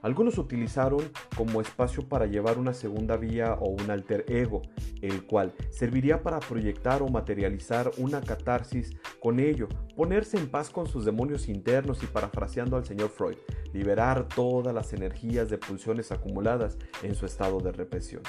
Algunos 0.03 0.37
utilizaron 0.37 1.11
como 1.37 1.61
espacio 1.61 2.09
para 2.09 2.27
llevar 2.27 2.59
una 2.59 2.75
segunda 2.75 3.17
vía 3.17 3.55
o 3.55 3.69
un 3.71 3.91
alter 3.91 4.25
ego, 4.29 4.63
el 5.01 5.25
cual 5.27 5.55
serviría 5.71 6.23
para 6.23 6.41
proyectar 6.41 7.03
o 7.03 7.09
materializar 7.09 7.91
una 7.99 8.21
catarsis 8.21 8.97
con 9.21 9.39
ello, 9.39 9.69
ponerse 9.97 10.37
en 10.37 10.49
paz 10.49 10.71
con 10.71 10.89
sus 10.89 11.05
demonios 11.05 11.49
internos 11.49 12.03
y 12.03 12.07
parafraseando 12.07 12.77
al 12.77 12.85
señor 12.85 13.11
Freud, 13.11 13.37
liberar 13.73 14.29
todas 14.29 14.75
las 14.75 14.93
energías 14.93 15.49
de 15.49 15.59
pulsiones 15.59 16.11
acumuladas 16.11 16.77
en 17.03 17.15
su 17.15 17.25
estado 17.25 17.61
de 17.61 17.71
represión. 17.71 18.23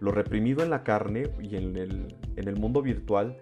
Lo 0.00 0.10
reprimido 0.10 0.62
en 0.62 0.70
la 0.70 0.82
carne 0.82 1.30
y 1.40 1.56
en 1.56 1.76
el, 1.76 2.16
en 2.36 2.48
el 2.48 2.56
mundo 2.56 2.80
virtual 2.80 3.36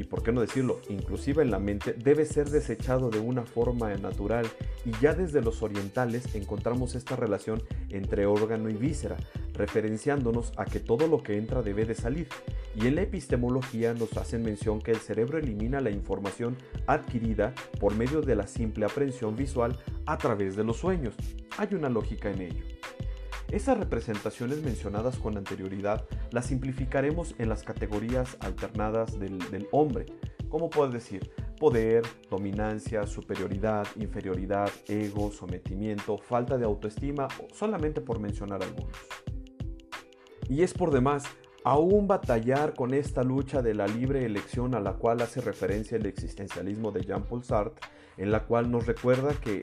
y 0.00 0.04
por 0.04 0.22
qué 0.22 0.32
no 0.32 0.40
decirlo, 0.40 0.80
inclusive 0.88 1.42
en 1.42 1.50
la 1.50 1.58
mente, 1.58 1.92
debe 1.92 2.24
ser 2.24 2.48
desechado 2.48 3.10
de 3.10 3.18
una 3.18 3.44
forma 3.44 3.94
natural 3.96 4.46
y 4.86 4.92
ya 5.02 5.12
desde 5.12 5.42
los 5.42 5.62
orientales 5.62 6.34
encontramos 6.34 6.94
esta 6.94 7.16
relación 7.16 7.62
entre 7.90 8.24
órgano 8.24 8.70
y 8.70 8.72
víscera, 8.72 9.18
referenciándonos 9.52 10.54
a 10.56 10.64
que 10.64 10.80
todo 10.80 11.06
lo 11.06 11.22
que 11.22 11.36
entra 11.36 11.60
debe 11.60 11.84
de 11.84 11.94
salir. 11.94 12.28
Y 12.74 12.86
en 12.86 12.94
la 12.94 13.02
epistemología 13.02 13.92
nos 13.92 14.16
hacen 14.16 14.42
mención 14.42 14.80
que 14.80 14.92
el 14.92 15.00
cerebro 15.00 15.36
elimina 15.36 15.82
la 15.82 15.90
información 15.90 16.56
adquirida 16.86 17.54
por 17.78 17.94
medio 17.94 18.22
de 18.22 18.36
la 18.36 18.46
simple 18.46 18.86
aprehensión 18.86 19.36
visual 19.36 19.76
a 20.06 20.16
través 20.16 20.56
de 20.56 20.64
los 20.64 20.78
sueños. 20.78 21.14
Hay 21.58 21.74
una 21.74 21.90
lógica 21.90 22.30
en 22.30 22.40
ello. 22.40 22.79
Esas 23.50 23.78
representaciones 23.78 24.62
mencionadas 24.62 25.18
con 25.18 25.36
anterioridad 25.36 26.04
las 26.30 26.46
simplificaremos 26.46 27.34
en 27.38 27.48
las 27.48 27.64
categorías 27.64 28.36
alternadas 28.38 29.18
del, 29.18 29.66
hombre, 29.72 30.06
como 30.48 30.70
puedes 30.70 30.92
decir 30.92 31.32
poder, 31.58 32.04
dominancia, 32.30 33.06
superioridad, 33.08 33.88
inferioridad, 33.96 34.70
ego, 34.86 35.32
sometimiento, 35.32 36.16
falta 36.16 36.58
de 36.58 36.64
autoestima, 36.64 37.26
solamente 37.52 38.00
por 38.00 38.20
mencionar 38.20 38.62
algunos. 38.62 38.96
Y 40.48 40.62
es 40.62 40.72
por 40.72 40.92
demás 40.92 41.24
aún 41.64 42.06
batallar 42.06 42.74
con 42.74 42.94
esta 42.94 43.24
lucha 43.24 43.62
de 43.62 43.74
la 43.74 43.86
libre 43.88 44.24
elección 44.24 44.74
a 44.76 44.80
la 44.80 44.94
cual 44.94 45.22
hace 45.22 45.40
referencia 45.40 45.96
el 45.96 46.06
existencialismo 46.06 46.92
de 46.92 47.02
Jean-Paul 47.02 47.42
Sartre, 47.42 47.86
en 48.16 48.30
la 48.30 48.44
cual 48.44 48.70
nos 48.70 48.86
recuerda 48.86 49.34
que 49.34 49.60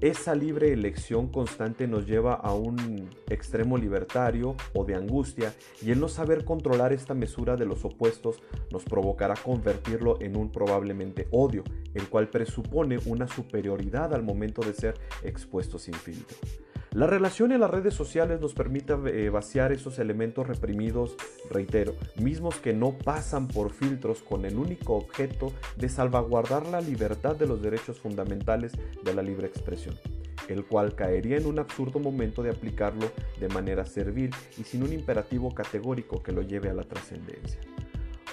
esa 0.00 0.34
libre 0.34 0.72
elección 0.72 1.28
constante 1.28 1.86
nos 1.86 2.06
lleva 2.06 2.34
a 2.34 2.54
un 2.54 3.10
extremo 3.28 3.76
libertario 3.76 4.56
o 4.74 4.84
de 4.84 4.94
angustia 4.94 5.54
y 5.82 5.90
el 5.90 6.00
no 6.00 6.08
saber 6.08 6.44
controlar 6.44 6.94
esta 6.94 7.12
mesura 7.12 7.56
de 7.56 7.66
los 7.66 7.84
opuestos 7.84 8.42
nos 8.70 8.84
provocará 8.84 9.34
convertirlo 9.34 10.18
en 10.22 10.36
un 10.36 10.50
probablemente 10.50 11.28
odio, 11.32 11.64
el 11.92 12.08
cual 12.08 12.28
presupone 12.28 12.98
una 13.04 13.28
superioridad 13.28 14.14
al 14.14 14.22
momento 14.22 14.62
de 14.62 14.72
ser 14.72 14.94
expuesto 15.22 15.78
sin 15.78 15.94
filtro. 15.94 16.38
La 16.92 17.06
relación 17.06 17.52
en 17.52 17.60
las 17.60 17.70
redes 17.70 17.94
sociales 17.94 18.40
nos 18.40 18.52
permite 18.52 18.94
eh, 18.94 19.30
vaciar 19.30 19.70
esos 19.70 20.00
elementos 20.00 20.48
reprimidos, 20.48 21.16
reitero, 21.48 21.94
mismos 22.16 22.56
que 22.56 22.72
no 22.72 22.98
pasan 22.98 23.46
por 23.46 23.70
filtros 23.70 24.22
con 24.22 24.44
el 24.44 24.58
único 24.58 24.96
objeto 24.96 25.52
de 25.76 25.88
salvaguardar 25.88 26.66
la 26.66 26.80
libertad 26.80 27.36
de 27.36 27.46
los 27.46 27.62
derechos 27.62 28.00
fundamentales 28.00 28.72
de 29.04 29.14
la 29.14 29.22
libre 29.22 29.46
expresión 29.46 29.94
el 30.48 30.64
cual 30.64 30.96
caería 30.96 31.36
en 31.36 31.46
un 31.46 31.60
absurdo 31.60 32.00
momento 32.00 32.42
de 32.42 32.50
aplicarlo 32.50 33.12
de 33.38 33.48
manera 33.48 33.86
servil 33.86 34.30
y 34.58 34.64
sin 34.64 34.82
un 34.82 34.92
imperativo 34.92 35.54
categórico 35.54 36.22
que 36.22 36.32
lo 36.32 36.42
lleve 36.42 36.70
a 36.70 36.74
la 36.74 36.82
trascendencia. 36.82 37.60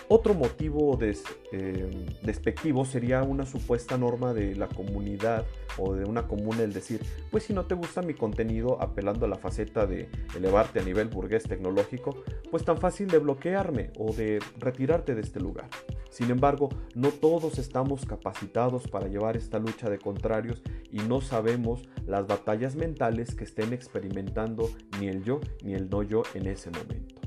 Otro 0.10 0.34
motivo 0.34 0.98
eh, 1.02 2.06
despectivo 2.22 2.86
sería 2.86 3.24
una 3.24 3.46
supuesta 3.46 3.98
norma 3.98 4.34
de 4.34 4.56
la 4.56 4.70
comunidad 4.70 5.46
o 5.78 5.94
de 5.96 6.06
una 6.06 6.28
comuna 6.28 6.64
el 6.64 6.72
decir, 6.72 7.02
pues 7.30 7.44
si 7.44 7.54
no 7.54 7.66
te 7.66 7.76
gusta 7.76 8.02
mi 8.02 8.14
contenido 8.14 8.82
apelando 8.82 9.26
a 9.26 9.30
la 9.30 9.36
faceta 9.36 9.86
de 9.86 10.10
elevarte 10.34 10.80
a 10.80 10.84
nivel 10.84 11.10
burgués 11.10 11.44
tecnológico, 11.44 12.24
pues 12.50 12.64
tan 12.64 12.78
fácil 12.78 13.08
de 13.08 13.20
bloquearme 13.20 13.92
o 13.98 14.14
de 14.14 14.40
retirarte 14.58 15.14
de 15.14 15.22
este 15.22 15.42
lugar. 15.42 15.70
Sin 16.10 16.32
embargo, 16.32 16.70
no 16.96 17.10
todos 17.10 17.60
estamos 17.60 18.06
capacitados 18.06 18.88
para 18.88 19.08
llevar 19.08 19.36
esta 19.36 19.60
lucha 19.60 19.90
de 19.90 20.00
contrarios 20.00 20.64
y 20.90 21.00
no 21.00 21.20
sabemos 21.20 21.82
las 22.06 22.28
batallas 22.28 22.78
mentales 22.78 23.36
que 23.36 23.44
estén 23.44 23.74
experimentando 23.74 24.70
ni 25.02 25.10
el 25.10 25.22
yo 25.24 25.42
ni 25.64 25.74
el 25.74 25.90
no 25.90 26.02
yo 26.02 26.24
en 26.34 26.48
ese 26.48 26.72
momento. 26.72 27.22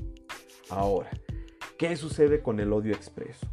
Ahora, 0.69 1.11
¿Qué 1.81 1.95
sucede 1.95 2.43
con 2.43 2.59
el 2.59 2.73
odio 2.73 2.93
expreso? 2.93 3.47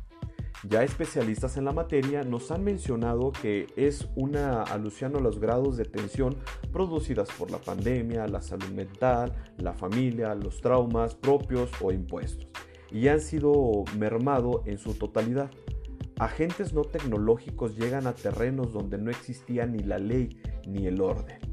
Ya 0.68 0.82
especialistas 0.82 1.56
en 1.56 1.64
la 1.64 1.72
materia 1.72 2.24
nos 2.24 2.50
han 2.50 2.62
mencionado 2.62 3.32
que 3.32 3.68
es 3.74 4.06
una 4.16 4.64
alusión 4.64 5.16
a 5.16 5.20
los 5.20 5.40
grados 5.40 5.78
de 5.78 5.86
tensión 5.86 6.36
producidas 6.70 7.30
por 7.38 7.50
la 7.50 7.56
pandemia, 7.56 8.28
la 8.28 8.42
salud 8.42 8.68
mental, 8.68 9.32
la 9.56 9.72
familia, 9.72 10.34
los 10.34 10.60
traumas 10.60 11.14
propios 11.14 11.70
o 11.80 11.90
impuestos, 11.90 12.46
y 12.90 13.08
han 13.08 13.22
sido 13.22 13.84
mermado 13.96 14.62
en 14.66 14.76
su 14.76 14.92
totalidad. 14.92 15.50
Agentes 16.18 16.74
no 16.74 16.82
tecnológicos 16.82 17.78
llegan 17.78 18.06
a 18.06 18.12
terrenos 18.12 18.74
donde 18.74 18.98
no 18.98 19.10
existía 19.10 19.64
ni 19.64 19.78
la 19.78 19.98
ley 19.98 20.38
ni 20.66 20.86
el 20.86 21.00
orden. 21.00 21.47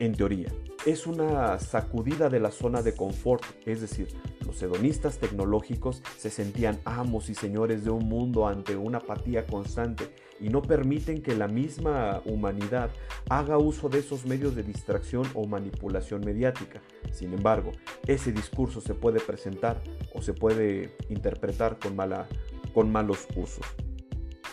En 0.00 0.14
teoría, 0.14 0.48
es 0.86 1.06
una 1.06 1.58
sacudida 1.58 2.30
de 2.30 2.40
la 2.40 2.50
zona 2.50 2.80
de 2.80 2.94
confort, 2.94 3.44
es 3.66 3.82
decir, 3.82 4.08
los 4.46 4.62
hedonistas 4.62 5.18
tecnológicos 5.18 6.02
se 6.16 6.30
sentían 6.30 6.80
amos 6.86 7.28
y 7.28 7.34
señores 7.34 7.84
de 7.84 7.90
un 7.90 8.08
mundo 8.08 8.48
ante 8.48 8.76
una 8.76 8.96
apatía 8.96 9.46
constante 9.46 10.10
y 10.40 10.48
no 10.48 10.62
permiten 10.62 11.22
que 11.22 11.36
la 11.36 11.48
misma 11.48 12.22
humanidad 12.24 12.88
haga 13.28 13.58
uso 13.58 13.90
de 13.90 13.98
esos 13.98 14.24
medios 14.24 14.56
de 14.56 14.62
distracción 14.62 15.26
o 15.34 15.46
manipulación 15.46 16.22
mediática. 16.24 16.80
Sin 17.12 17.34
embargo, 17.34 17.72
ese 18.06 18.32
discurso 18.32 18.80
se 18.80 18.94
puede 18.94 19.20
presentar 19.20 19.82
o 20.14 20.22
se 20.22 20.32
puede 20.32 20.96
interpretar 21.10 21.78
con, 21.78 21.94
con 22.72 22.90
malos 22.90 23.28
usos. 23.36 23.66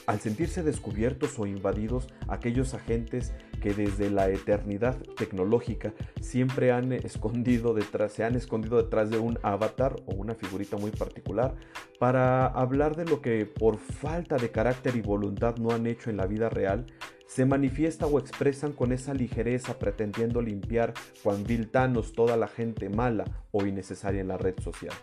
Al 0.07 0.19
sentirse 0.19 0.63
descubiertos 0.63 1.39
o 1.39 1.45
invadidos, 1.45 2.07
aquellos 2.27 2.73
agentes 2.73 3.33
que 3.61 3.73
desde 3.73 4.09
la 4.09 4.29
eternidad 4.29 4.97
tecnológica 5.17 5.93
siempre 6.21 6.71
han 6.71 6.91
escondido 6.93 7.73
detrás, 7.73 8.13
se 8.13 8.23
han 8.23 8.35
escondido 8.35 8.77
detrás 8.77 9.09
de 9.09 9.19
un 9.19 9.37
avatar 9.43 9.95
o 10.05 10.15
una 10.15 10.35
figurita 10.35 10.77
muy 10.77 10.91
particular 10.91 11.55
para 11.99 12.47
hablar 12.47 12.95
de 12.95 13.05
lo 13.05 13.21
que 13.21 13.45
por 13.45 13.77
falta 13.77 14.37
de 14.37 14.51
carácter 14.51 14.95
y 14.95 15.01
voluntad 15.01 15.57
no 15.57 15.71
han 15.71 15.87
hecho 15.87 16.09
en 16.09 16.17
la 16.17 16.27
vida 16.27 16.49
real, 16.49 16.85
se 17.27 17.45
manifiesta 17.45 18.07
o 18.07 18.19
expresan 18.19 18.71
con 18.71 18.91
esa 18.91 19.13
ligereza 19.13 19.77
pretendiendo 19.77 20.41
limpiar 20.41 20.93
cuan 21.23 21.43
viltanos 21.43 22.13
toda 22.13 22.37
la 22.37 22.47
gente 22.47 22.89
mala 22.89 23.25
o 23.51 23.65
innecesaria 23.65 24.21
en 24.21 24.29
la 24.29 24.37
red 24.37 24.55
social. 24.59 24.93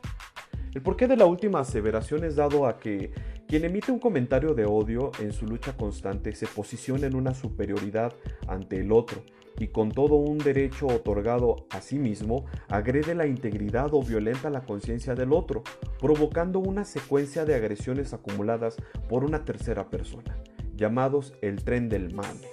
El 0.75 0.82
porqué 0.82 1.06
de 1.06 1.16
la 1.16 1.26
última 1.26 1.61
aseveración 1.61 2.25
es 2.25 2.34
dado 2.34 2.66
a 2.66 2.78
que 2.78 3.12
quien 3.46 3.64
emite 3.64 3.92
un 3.92 3.98
comentario 3.98 4.54
de 4.54 4.64
odio 4.64 5.12
en 5.20 5.32
su 5.32 5.46
lucha 5.46 5.76
constante 5.76 6.34
se 6.34 6.46
posiciona 6.46 7.06
en 7.06 7.14
una 7.14 7.34
superioridad 7.34 8.14
ante 8.48 8.80
el 8.80 8.90
otro 8.90 9.22
y 9.58 9.68
con 9.68 9.92
todo 9.92 10.16
un 10.16 10.38
derecho 10.38 10.86
otorgado 10.86 11.66
a 11.70 11.80
sí 11.80 11.98
mismo 11.98 12.46
agrede 12.68 13.14
la 13.14 13.26
integridad 13.26 13.92
o 13.92 14.02
violenta 14.02 14.50
la 14.50 14.62
conciencia 14.62 15.14
del 15.14 15.32
otro, 15.32 15.62
provocando 16.00 16.58
una 16.58 16.84
secuencia 16.84 17.44
de 17.44 17.54
agresiones 17.54 18.12
acumuladas 18.12 18.76
por 19.08 19.24
una 19.24 19.44
tercera 19.44 19.90
persona, 19.90 20.36
llamados 20.74 21.34
el 21.40 21.62
tren 21.62 21.88
del 21.88 22.14
mame. 22.14 22.48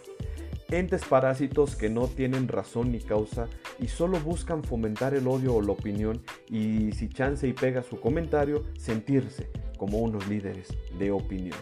Entes 0.70 1.04
parásitos 1.04 1.76
que 1.76 1.90
no 1.90 2.08
tienen 2.08 2.48
razón 2.48 2.92
ni 2.92 3.00
causa 3.00 3.48
y 3.80 3.88
solo 3.88 4.20
buscan 4.20 4.64
fomentar 4.64 5.14
el 5.14 5.28
odio 5.28 5.56
o 5.56 5.62
la 5.62 5.72
opinión 5.72 6.22
y 6.50 6.92
si 6.94 7.10
chance 7.10 7.48
y 7.48 7.54
pega 7.54 7.84
su 7.84 8.00
comentario, 8.00 8.64
sentirse 8.78 9.50
como 9.82 9.98
unos 9.98 10.28
líderes 10.28 10.68
de 11.00 11.10
opinión. 11.10 11.58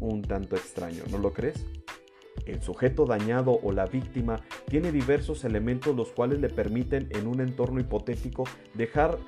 Un 0.00 0.22
tanto 0.22 0.56
extraño, 0.56 1.04
¿no 1.12 1.18
lo 1.18 1.32
crees? 1.32 1.64
El 2.46 2.60
sujeto 2.60 3.06
dañado 3.06 3.60
o 3.62 3.70
la 3.70 3.86
víctima 3.86 4.40
tiene 4.66 4.90
diversos 4.90 5.44
elementos 5.44 5.94
los 5.94 6.10
cuales 6.10 6.40
le 6.40 6.48
permiten 6.48 7.06
en 7.12 7.28
un 7.28 7.40
entorno 7.40 7.78
hipotético 7.78 8.42
dejar 8.74 9.18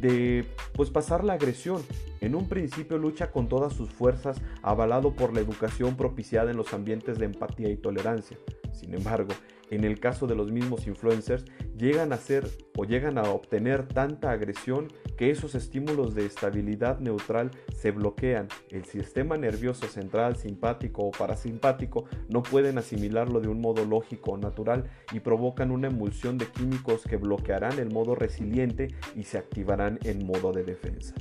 de 0.00 0.44
pues 0.72 0.90
pasar 0.90 1.22
la 1.22 1.34
agresión. 1.34 1.80
En 2.20 2.34
un 2.34 2.48
principio 2.48 2.98
lucha 2.98 3.30
con 3.30 3.48
todas 3.48 3.72
sus 3.72 3.90
fuerzas, 3.90 4.42
avalado 4.62 5.14
por 5.14 5.32
la 5.32 5.38
educación 5.38 5.96
propiciada 5.96 6.50
en 6.50 6.56
los 6.56 6.74
ambientes 6.74 7.20
de 7.20 7.26
empatía 7.26 7.70
y 7.70 7.76
tolerancia. 7.76 8.36
Sin 8.72 8.94
embargo, 8.94 9.32
en 9.70 9.84
el 9.84 10.00
caso 10.00 10.26
de 10.26 10.34
los 10.34 10.50
mismos 10.50 10.86
influencers, 10.86 11.44
llegan 11.76 12.12
a 12.12 12.16
ser 12.16 12.48
o 12.76 12.84
llegan 12.84 13.18
a 13.18 13.24
obtener 13.24 13.86
tanta 13.86 14.30
agresión 14.30 14.88
que 15.16 15.30
esos 15.30 15.54
estímulos 15.54 16.14
de 16.14 16.26
estabilidad 16.26 16.98
neutral 17.00 17.50
se 17.74 17.90
bloquean. 17.90 18.48
El 18.70 18.84
sistema 18.84 19.36
nervioso 19.36 19.86
central, 19.86 20.36
simpático 20.36 21.04
o 21.04 21.10
parasimpático 21.10 22.04
no 22.28 22.42
pueden 22.42 22.78
asimilarlo 22.78 23.40
de 23.40 23.48
un 23.48 23.60
modo 23.60 23.84
lógico 23.84 24.32
o 24.32 24.38
natural 24.38 24.90
y 25.12 25.20
provocan 25.20 25.70
una 25.70 25.88
emulsión 25.88 26.38
de 26.38 26.46
químicos 26.46 27.02
que 27.02 27.16
bloquearán 27.16 27.78
el 27.78 27.92
modo 27.92 28.14
resiliente 28.14 28.94
y 29.14 29.24
se 29.24 29.38
activarán 29.38 29.98
en 30.04 30.26
modo 30.26 30.52
de 30.52 30.64
defensa 30.64 31.14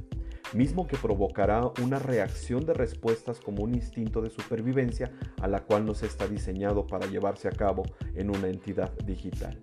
mismo 0.54 0.88
que 0.88 0.98
provocará 0.98 1.72
una 1.82 2.00
reacción 2.00 2.66
de 2.66 2.74
respuestas 2.74 3.40
como 3.40 3.64
un 3.64 3.76
instinto 3.76 4.22
de 4.22 4.30
supervivencia 4.30 5.12
a 5.42 5.48
la 5.48 5.62
cual 5.62 5.86
no 5.86 5.94
se 5.94 6.06
está 6.06 6.28
diseñado 6.28 6.88
para 6.88 7.08
llevarse 7.08 7.48
a 7.48 7.52
cabo 7.52 7.84
en 8.16 8.30
una 8.30 8.48
entidad 8.48 8.92
digital. 9.06 9.60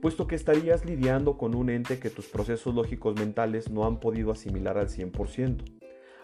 Puesto 0.00 0.26
que 0.26 0.34
estarías 0.34 0.84
lidiando 0.84 1.38
con 1.38 1.54
un 1.54 1.70
ente 1.70 2.00
que 2.00 2.10
tus 2.10 2.26
procesos 2.26 2.74
lógicos 2.74 3.14
mentales 3.14 3.70
no 3.70 3.86
han 3.86 4.00
podido 4.00 4.32
asimilar 4.32 4.76
al 4.76 4.88
100%. 4.88 5.62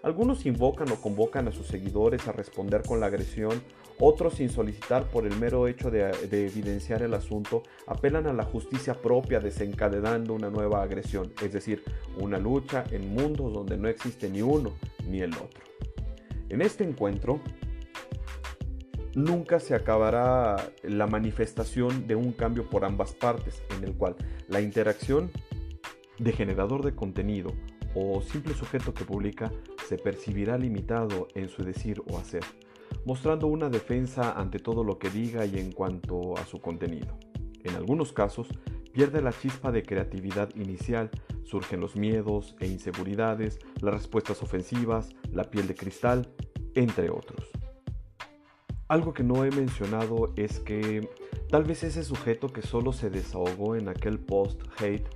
Algunos 0.03 0.47
invocan 0.47 0.91
o 0.91 0.97
convocan 0.97 1.49
a 1.49 1.53
sus 1.53 1.69
seguidores 1.69 2.27
a 2.27 2.33
responder 2.33 2.83
con 2.83 2.99
la 3.01 3.07
agresión, 3.07 3.63
otros 4.01 4.35
sin 4.35 4.51
solicitar 4.51 5.09
por 5.11 5.27
el 5.27 5.37
mero 5.37 5.67
hecho 5.67 5.91
de, 5.91 6.11
evidenciar 6.31 7.03
el 7.03 7.15
asunto, 7.15 7.63
apelan 7.87 8.27
a 8.27 8.33
la 8.33 8.45
justicia 8.45 8.95
propia 8.95 9.41
desencadenando 9.41 10.35
una 10.35 10.51
nueva 10.51 10.83
agresión, 10.83 11.33
es 11.43 11.53
decir, 11.53 11.83
una 12.19 12.39
lucha 12.39 12.85
en 12.91 13.13
mundos 13.13 13.53
donde 13.53 13.77
no 13.77 13.89
existe 13.89 14.29
ni 14.29 14.43
uno 14.43 14.73
ni 15.09 15.21
el 15.21 15.35
otro. 15.35 15.63
En 16.49 16.63
este 16.63 16.85
encuentro, 16.85 17.41
nunca 19.15 19.59
se 19.61 19.75
acabará 19.75 20.71
la 20.83 21.07
manifestación 21.07 22.07
de 22.07 22.15
un 22.15 22.33
cambio 22.33 22.69
por 22.71 22.85
ambas 22.85 23.13
partes, 23.13 23.63
en 23.77 23.85
el 23.85 23.95
cual 23.95 24.17
la 24.49 24.61
interacción 24.61 25.31
de 26.19 26.33
generador 26.33 26.85
de 26.85 26.95
contenido 26.95 27.53
o 27.95 28.23
simple 28.23 28.55
sujeto 28.55 28.95
que 28.95 29.05
publica 29.05 29.51
se 29.89 29.99
percibirá 29.99 30.59
limitado 30.59 31.29
en 31.35 31.49
su 31.49 31.65
decir 31.65 32.03
o 32.11 32.19
hacer, 32.19 32.45
mostrando 33.05 33.47
una 33.47 33.69
defensa 33.69 34.33
ante 34.33 34.59
todo 34.59 34.85
lo 34.85 34.99
que 34.99 35.11
diga 35.11 35.45
y 35.47 35.59
en 35.59 35.73
cuanto 35.73 36.37
a 36.37 36.45
su 36.47 36.61
contenido. 36.61 37.19
En 37.65 37.75
algunos 37.75 38.13
casos, 38.13 38.49
pierde 38.93 39.23
la 39.23 39.33
chispa 39.33 39.73
de 39.73 39.83
creatividad 39.83 40.55
inicial, 40.55 41.11
surgen 41.45 41.81
los 41.81 41.97
miedos 41.97 42.57
e 42.61 42.67
inseguridades, 42.67 43.59
las 43.81 43.95
respuestas 43.95 44.43
ofensivas, 44.43 45.11
la 45.33 45.45
piel 45.45 45.67
de 45.67 45.75
cristal, 45.75 46.29
entre 46.75 47.11
otros. 47.11 47.49
Algo 48.89 49.13
que 49.13 49.23
no 49.23 49.45
he 49.45 49.51
mencionado 49.51 50.33
es 50.37 50.61
que 50.61 51.09
tal 51.51 51.65
vez 51.65 51.85
ese 51.85 52.03
sujeto 52.03 52.49
que 52.49 52.63
solo 52.63 52.93
se 52.93 53.11
desahogó 53.11 53.77
en 53.77 53.89
aquel 53.89 54.19
post 54.19 54.63
hate 54.81 55.07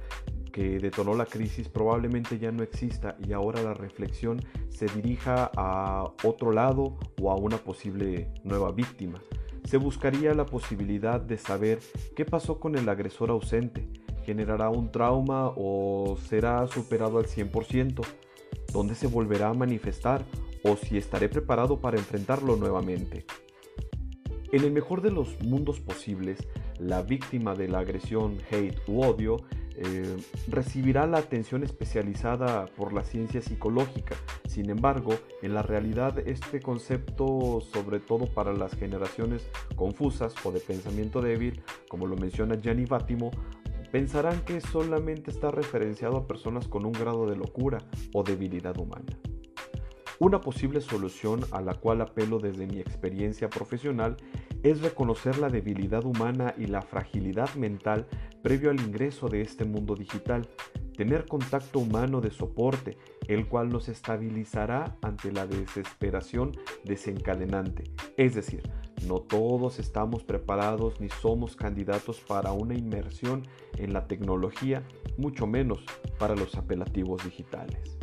que 0.52 0.78
detonó 0.78 1.14
la 1.14 1.26
crisis 1.26 1.68
probablemente 1.68 2.38
ya 2.38 2.52
no 2.52 2.62
exista 2.62 3.16
y 3.26 3.32
ahora 3.32 3.62
la 3.62 3.74
reflexión 3.74 4.40
se 4.68 4.86
dirija 4.86 5.50
a 5.56 6.12
otro 6.22 6.52
lado 6.52 6.98
o 7.20 7.30
a 7.30 7.36
una 7.36 7.56
posible 7.56 8.32
nueva 8.44 8.70
víctima. 8.70 9.20
Se 9.64 9.78
buscaría 9.78 10.34
la 10.34 10.46
posibilidad 10.46 11.20
de 11.20 11.38
saber 11.38 11.80
qué 12.14 12.24
pasó 12.24 12.60
con 12.60 12.76
el 12.76 12.88
agresor 12.88 13.30
ausente, 13.30 13.88
generará 14.24 14.68
un 14.68 14.92
trauma 14.92 15.52
o 15.56 16.16
será 16.28 16.66
superado 16.66 17.18
al 17.18 17.26
100%, 17.26 18.04
dónde 18.72 18.94
se 18.94 19.06
volverá 19.06 19.48
a 19.48 19.54
manifestar 19.54 20.24
o 20.64 20.76
si 20.76 20.98
estaré 20.98 21.28
preparado 21.28 21.80
para 21.80 21.98
enfrentarlo 21.98 22.56
nuevamente. 22.56 23.24
En 24.52 24.64
el 24.64 24.70
mejor 24.70 25.00
de 25.00 25.10
los 25.10 25.40
mundos 25.42 25.80
posibles, 25.80 26.46
la 26.78 27.02
víctima 27.02 27.54
de 27.54 27.68
la 27.68 27.78
agresión, 27.78 28.36
hate 28.50 28.76
u 28.86 29.02
odio 29.02 29.38
eh, 29.76 30.16
recibirá 30.48 31.06
la 31.06 31.18
atención 31.18 31.62
especializada 31.62 32.66
por 32.66 32.92
la 32.92 33.04
ciencia 33.04 33.40
psicológica. 33.40 34.16
Sin 34.48 34.70
embargo, 34.70 35.14
en 35.42 35.54
la 35.54 35.62
realidad 35.62 36.18
este 36.26 36.60
concepto, 36.60 37.60
sobre 37.72 38.00
todo 38.00 38.26
para 38.26 38.52
las 38.52 38.74
generaciones 38.74 39.48
confusas 39.76 40.34
o 40.44 40.52
de 40.52 40.60
pensamiento 40.60 41.20
débil, 41.20 41.62
como 41.88 42.06
lo 42.06 42.16
menciona 42.16 42.60
Gianni 42.60 42.84
Bátimo, 42.84 43.30
pensarán 43.90 44.40
que 44.44 44.60
solamente 44.60 45.30
está 45.30 45.50
referenciado 45.50 46.16
a 46.16 46.26
personas 46.26 46.66
con 46.66 46.86
un 46.86 46.92
grado 46.92 47.26
de 47.26 47.36
locura 47.36 47.78
o 48.14 48.22
debilidad 48.22 48.76
humana. 48.78 49.18
Una 50.24 50.40
posible 50.40 50.80
solución 50.80 51.40
a 51.50 51.60
la 51.60 51.74
cual 51.74 52.00
apelo 52.00 52.38
desde 52.38 52.68
mi 52.68 52.78
experiencia 52.78 53.50
profesional 53.50 54.16
es 54.62 54.80
reconocer 54.80 55.36
la 55.38 55.48
debilidad 55.48 56.04
humana 56.04 56.54
y 56.56 56.66
la 56.66 56.80
fragilidad 56.80 57.52
mental 57.56 58.06
previo 58.40 58.70
al 58.70 58.78
ingreso 58.80 59.28
de 59.28 59.40
este 59.40 59.64
mundo 59.64 59.96
digital, 59.96 60.48
tener 60.96 61.26
contacto 61.26 61.80
humano 61.80 62.20
de 62.20 62.30
soporte, 62.30 62.96
el 63.26 63.48
cual 63.48 63.70
nos 63.70 63.88
estabilizará 63.88 64.96
ante 65.02 65.32
la 65.32 65.48
desesperación 65.48 66.52
desencadenante. 66.84 67.82
Es 68.16 68.36
decir, 68.36 68.62
no 69.08 69.22
todos 69.22 69.80
estamos 69.80 70.22
preparados 70.22 71.00
ni 71.00 71.08
somos 71.08 71.56
candidatos 71.56 72.20
para 72.20 72.52
una 72.52 72.74
inmersión 72.74 73.42
en 73.76 73.92
la 73.92 74.06
tecnología, 74.06 74.84
mucho 75.18 75.48
menos 75.48 75.84
para 76.16 76.36
los 76.36 76.54
apelativos 76.54 77.24
digitales. 77.24 77.98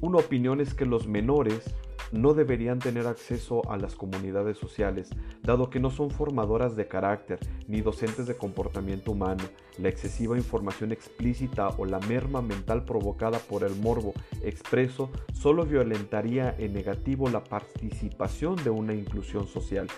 Una 0.00 0.18
opinión 0.18 0.60
es 0.60 0.74
que 0.74 0.86
los 0.86 1.08
menores 1.08 1.74
no 2.12 2.32
deberían 2.32 2.78
tener 2.78 3.08
acceso 3.08 3.68
a 3.68 3.76
las 3.76 3.96
comunidades 3.96 4.56
sociales, 4.56 5.10
dado 5.42 5.70
que 5.70 5.80
no 5.80 5.90
son 5.90 6.10
formadoras 6.10 6.76
de 6.76 6.86
carácter 6.86 7.40
ni 7.66 7.80
docentes 7.80 8.26
de 8.28 8.36
comportamiento 8.36 9.10
humano. 9.10 9.42
La 9.76 9.88
excesiva 9.88 10.36
información 10.36 10.92
explícita 10.92 11.68
o 11.78 11.84
la 11.84 11.98
merma 12.00 12.40
mental 12.42 12.84
provocada 12.84 13.40
por 13.40 13.64
el 13.64 13.74
morbo 13.74 14.14
expreso 14.42 15.10
solo 15.32 15.64
violentaría 15.64 16.54
en 16.58 16.74
negativo 16.74 17.28
la 17.28 17.42
participación 17.42 18.54
de 18.62 18.70
una 18.70 18.94
inclusión 18.94 19.48
social. 19.48 19.88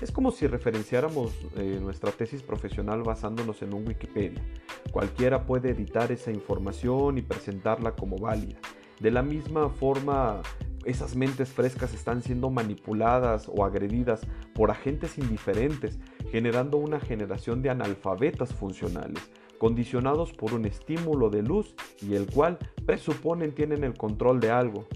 Es 0.00 0.10
como 0.10 0.32
si 0.32 0.46
referenciáramos 0.46 1.32
eh, 1.56 1.78
nuestra 1.80 2.10
tesis 2.10 2.42
profesional 2.42 3.02
basándonos 3.02 3.60
en 3.60 3.74
un 3.74 3.86
Wikipedia. 3.86 4.42
Cualquiera 4.90 5.46
puede 5.46 5.70
editar 5.70 6.10
esa 6.10 6.32
información 6.32 7.18
y 7.18 7.22
presentarla 7.22 7.92
como 7.92 8.16
válida. 8.16 8.58
De 9.02 9.10
la 9.10 9.22
misma 9.22 9.68
forma, 9.68 10.42
esas 10.84 11.16
mentes 11.16 11.48
frescas 11.48 11.92
están 11.92 12.22
siendo 12.22 12.50
manipuladas 12.50 13.50
o 13.52 13.64
agredidas 13.64 14.20
por 14.54 14.70
agentes 14.70 15.18
indiferentes, 15.18 15.98
generando 16.30 16.76
una 16.76 17.00
generación 17.00 17.62
de 17.62 17.70
analfabetas 17.70 18.54
funcionales, 18.54 19.28
condicionados 19.58 20.32
por 20.32 20.54
un 20.54 20.66
estímulo 20.66 21.30
de 21.30 21.42
luz 21.42 21.74
y 22.00 22.14
el 22.14 22.30
cual 22.30 22.58
presuponen 22.86 23.56
tienen 23.56 23.82
el 23.82 23.94
control 23.94 24.38
de 24.38 24.52
algo 24.52 24.86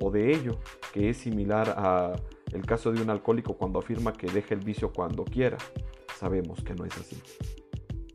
o 0.00 0.10
de 0.10 0.32
ello, 0.34 0.58
que 0.92 1.10
es 1.10 1.18
similar 1.18 1.72
a 1.78 2.16
el 2.52 2.66
caso 2.66 2.90
de 2.90 3.00
un 3.00 3.10
alcohólico 3.10 3.56
cuando 3.56 3.78
afirma 3.78 4.12
que 4.12 4.26
deja 4.26 4.54
el 4.54 4.60
vicio 4.60 4.92
cuando 4.92 5.22
quiera. 5.22 5.58
Sabemos 6.18 6.64
que 6.64 6.74
no 6.74 6.84
es 6.84 6.98
así. 6.98 7.16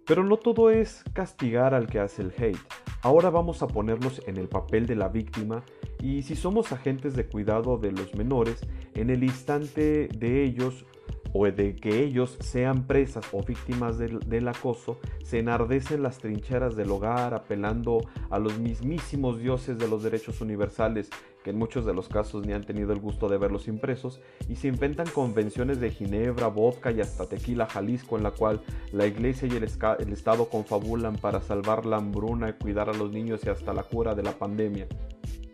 Pero 0.05 0.25
no 0.25 0.35
todo 0.35 0.71
es 0.71 1.05
castigar 1.13 1.73
al 1.73 1.87
que 1.87 1.99
hace 1.99 2.21
el 2.21 2.33
hate. 2.37 2.86
Ahora 3.01 3.29
vamos 3.29 3.61
a 3.61 3.67
ponernos 3.67 4.21
en 4.27 4.37
el 4.37 4.47
papel 4.47 4.87
de 4.87 4.95
la 4.95 5.07
víctima 5.07 5.63
y 6.01 6.23
si 6.23 6.35
somos 6.35 6.71
agentes 6.71 7.15
de 7.15 7.27
cuidado 7.27 7.77
de 7.77 7.91
los 7.91 8.15
menores, 8.15 8.61
en 8.95 9.09
el 9.09 9.23
instante 9.23 10.07
de 10.07 10.43
ellos 10.43 10.85
o 11.33 11.45
de 11.45 11.75
que 11.75 12.03
ellos 12.03 12.37
sean 12.39 12.87
presas 12.87 13.25
o 13.31 13.43
víctimas 13.43 13.97
del, 13.97 14.47
acoso, 14.47 14.99
se 15.23 15.39
enardecen 15.39 16.03
las 16.03 16.17
trincheras 16.19 16.75
del 16.75 16.91
hogar 16.91 17.33
apelando 17.33 18.01
a 18.29 18.39
los 18.39 18.59
mismísimos 18.59 19.39
dioses 19.39 19.77
de 19.77 19.87
los 19.87 20.03
derechos 20.03 20.41
universales, 20.41 21.09
que 21.43 21.51
en 21.51 21.57
muchos 21.57 21.85
de 21.85 21.93
los 21.93 22.09
casos 22.09 22.45
ni 22.45 22.53
han 22.53 22.63
tenido 22.63 22.93
el 22.93 22.99
gusto 22.99 23.29
de 23.29 23.37
verlos 23.37 23.67
impresos, 23.67 24.21
y 24.49 24.55
se 24.55 24.67
inventan 24.67 25.07
convenciones 25.07 25.79
de 25.79 25.91
Ginebra, 25.91 26.47
vodka 26.47 26.91
y 26.91 27.01
hasta 27.01 27.27
tequila 27.27 27.67
Jalisco 27.67 28.17
en 28.17 28.23
la 28.23 28.31
cual 28.31 28.61
la 28.91 29.05
iglesia 29.05 29.47
y 29.47 29.55
el, 29.55 29.63
Estado 29.63 30.49
confabulan 30.49 31.15
para 31.17 31.41
salvar 31.41 31.85
la 31.85 31.97
hambruna 31.97 32.49
y 32.49 32.53
cuidar 32.53 32.89
a 32.89 32.93
los 32.93 33.11
niños 33.11 33.41
y 33.45 33.49
hasta 33.49 33.73
la 33.73 33.83
cura 33.83 34.15
de 34.15 34.23
la 34.23 34.31
pandemia. 34.31 34.87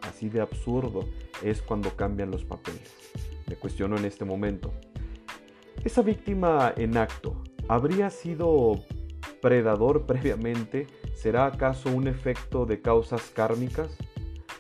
Así 0.01 0.29
de 0.29 0.41
absurdo 0.41 1.05
es 1.41 1.61
cuando 1.61 1.95
cambian 1.95 2.31
los 2.31 2.43
papeles. 2.43 2.93
Me 3.47 3.55
cuestiono 3.55 3.97
en 3.97 4.05
este 4.05 4.25
momento. 4.25 4.71
¿Esa 5.83 6.01
víctima 6.01 6.73
en 6.77 6.97
acto 6.97 7.43
habría 7.67 8.09
sido 8.09 8.79
predador 9.41 10.05
previamente? 10.05 10.87
¿Será 11.13 11.45
acaso 11.45 11.89
un 11.89 12.07
efecto 12.07 12.65
de 12.65 12.81
causas 12.81 13.29
kármicas? 13.29 13.97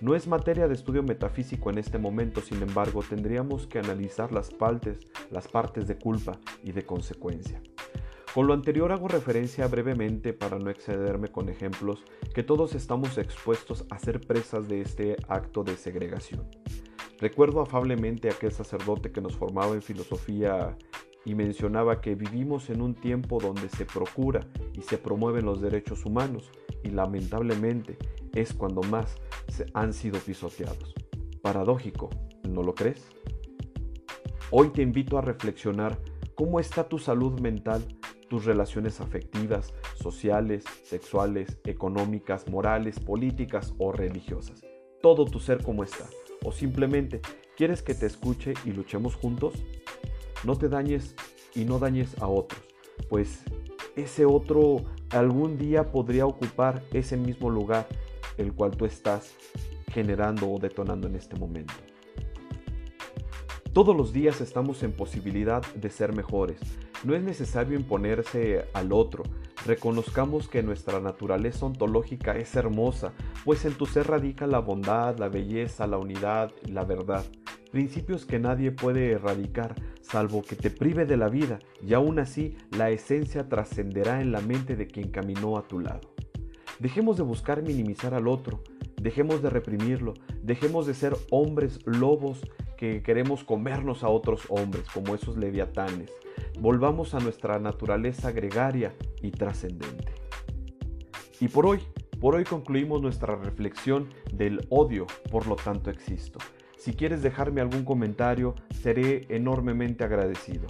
No 0.01 0.15
es 0.15 0.27
materia 0.27 0.67
de 0.67 0.73
estudio 0.73 1.01
metafísico 1.01 1.69
en 1.69 1.77
este 1.77 1.97
momento, 1.97 2.41
sin 2.41 2.61
embargo, 2.61 3.01
tendríamos 3.07 3.67
que 3.67 3.79
analizar 3.79 4.33
las 4.33 4.49
partes, 4.49 4.97
las 5.31 5.47
partes 5.47 5.87
de 5.87 5.97
culpa 5.97 6.33
y 6.61 6.73
de 6.73 6.85
consecuencia. 6.85 7.61
Con 8.33 8.47
lo 8.47 8.53
anterior 8.53 8.91
hago 8.91 9.07
referencia 9.07 9.67
brevemente, 9.67 10.33
para 10.33 10.59
no 10.59 10.69
excederme 10.69 11.29
con 11.29 11.47
ejemplos, 11.47 12.03
que 12.33 12.43
todos 12.43 12.75
estamos 12.75 13.17
expuestos 13.17 13.85
a 13.89 13.99
ser 13.99 14.19
presas 14.19 14.67
de 14.67 14.81
este 14.81 15.15
acto 15.29 15.63
de 15.63 15.77
segregación. 15.77 16.49
Recuerdo 17.23 17.61
afablemente 17.61 18.27
a 18.27 18.33
aquel 18.33 18.51
sacerdote 18.51 19.13
que 19.13 19.21
nos 19.21 19.37
formaba 19.37 19.73
en 19.75 19.81
filosofía 19.81 20.77
y 21.23 21.35
mencionaba 21.35 22.01
que 22.01 22.15
vivimos 22.15 22.69
en 22.69 22.81
un 22.81 22.95
tiempo 22.95 23.39
donde 23.39 23.69
se 23.69 23.85
procura 23.85 24.41
y 24.73 24.81
se 24.81 24.97
promueven 24.97 25.45
los 25.45 25.61
derechos 25.61 26.05
humanos 26.05 26.51
y 26.83 26.89
lamentablemente 26.89 27.97
es 28.33 28.53
cuando 28.53 28.81
más 28.81 29.15
se 29.47 29.67
han 29.73 29.93
sido 29.93 30.19
pisoteados. 30.19 30.93
Paradójico, 31.41 32.09
¿no 32.45 32.61
lo 32.61 32.75
crees? 32.75 33.07
Hoy 34.51 34.71
te 34.71 34.81
invito 34.81 35.17
a 35.17 35.21
reflexionar 35.21 35.97
cómo 36.35 36.59
está 36.59 36.89
tu 36.89 36.99
salud 36.99 37.39
mental 37.39 37.87
tus 38.27 38.43
relaciones 38.43 38.99
afectivas, 38.99 39.73
sociales, 39.95 40.65
sexuales, 40.83 41.57
económicas, 41.63 42.49
morales, 42.49 42.99
políticas 42.99 43.73
o 43.77 43.93
religiosas. 43.93 44.61
Todo 45.01 45.23
tu 45.23 45.39
ser 45.39 45.63
como 45.63 45.85
está. 45.85 46.05
O 46.43 46.51
simplemente, 46.51 47.21
¿quieres 47.55 47.81
que 47.81 47.93
te 47.93 48.05
escuche 48.05 48.53
y 48.65 48.71
luchemos 48.71 49.15
juntos? 49.15 49.53
No 50.43 50.57
te 50.57 50.69
dañes 50.69 51.15
y 51.55 51.65
no 51.65 51.79
dañes 51.79 52.15
a 52.21 52.27
otros, 52.27 52.61
pues 53.09 53.43
ese 53.95 54.25
otro 54.25 54.83
algún 55.11 55.57
día 55.57 55.91
podría 55.91 56.25
ocupar 56.25 56.83
ese 56.91 57.15
mismo 57.15 57.49
lugar 57.49 57.87
el 58.37 58.53
cual 58.53 58.71
tú 58.71 58.85
estás 58.85 59.35
generando 59.91 60.51
o 60.51 60.59
detonando 60.59 61.07
en 61.07 61.15
este 61.15 61.35
momento. 61.35 61.73
Todos 63.71 63.95
los 63.95 64.13
días 64.13 64.41
estamos 64.41 64.83
en 64.83 64.91
posibilidad 64.91 65.63
de 65.75 65.89
ser 65.89 66.13
mejores, 66.13 66.59
no 67.03 67.15
es 67.15 67.21
necesario 67.21 67.77
imponerse 67.77 68.65
al 68.73 68.93
otro. 68.93 69.23
Reconozcamos 69.65 70.49
que 70.49 70.61
nuestra 70.61 70.99
naturaleza 70.99 71.65
ontológica 71.65 72.35
es 72.35 72.53
hermosa, 72.55 73.13
pues 73.45 73.63
en 73.63 73.73
tu 73.73 73.85
ser 73.85 74.07
radica 74.07 74.45
la 74.45 74.59
bondad, 74.59 75.17
la 75.17 75.29
belleza, 75.29 75.87
la 75.87 75.97
unidad 75.97 76.51
la 76.67 76.83
verdad. 76.83 77.23
Principios 77.71 78.25
que 78.25 78.39
nadie 78.39 78.71
puede 78.71 79.11
erradicar, 79.11 79.75
salvo 80.01 80.41
que 80.41 80.57
te 80.57 80.69
prive 80.69 81.05
de 81.05 81.17
la 81.17 81.29
vida, 81.29 81.59
y 81.81 81.93
aún 81.93 82.19
así 82.19 82.57
la 82.71 82.89
esencia 82.89 83.47
trascenderá 83.47 84.21
en 84.21 84.33
la 84.33 84.41
mente 84.41 84.75
de 84.75 84.87
quien 84.87 85.09
caminó 85.09 85.57
a 85.57 85.67
tu 85.67 85.79
lado. 85.79 86.13
Dejemos 86.79 87.15
de 87.15 87.23
buscar 87.23 87.63
minimizar 87.63 88.13
al 88.13 88.27
otro, 88.27 88.61
dejemos 89.03 89.43
de 89.43 89.51
reprimirlo, 89.51 90.15
dejemos 90.41 90.87
de 90.87 90.95
ser 90.95 91.13
hombres 91.29 91.79
lobos 91.85 92.41
que 92.77 93.03
queremos 93.03 93.43
comernos 93.43 94.03
a 94.03 94.09
otros 94.09 94.45
hombres, 94.49 94.85
como 94.91 95.13
esos 95.13 95.37
leviatanes 95.37 96.09
volvamos 96.59 97.13
a 97.13 97.19
nuestra 97.19 97.59
naturaleza 97.59 98.31
gregaria 98.31 98.93
y 99.21 99.31
trascendente. 99.31 100.13
Y 101.39 101.47
por 101.47 101.65
hoy, 101.65 101.79
por 102.19 102.35
hoy 102.35 102.43
concluimos 102.43 103.01
nuestra 103.01 103.35
reflexión 103.35 104.09
del 104.31 104.65
odio, 104.69 105.07
por 105.31 105.47
lo 105.47 105.55
tanto 105.55 105.89
existo. 105.89 106.39
Si 106.77 106.93
quieres 106.93 107.21
dejarme 107.21 107.61
algún 107.61 107.85
comentario, 107.85 108.55
seré 108.71 109.25
enormemente 109.29 110.03
agradecido. 110.03 110.67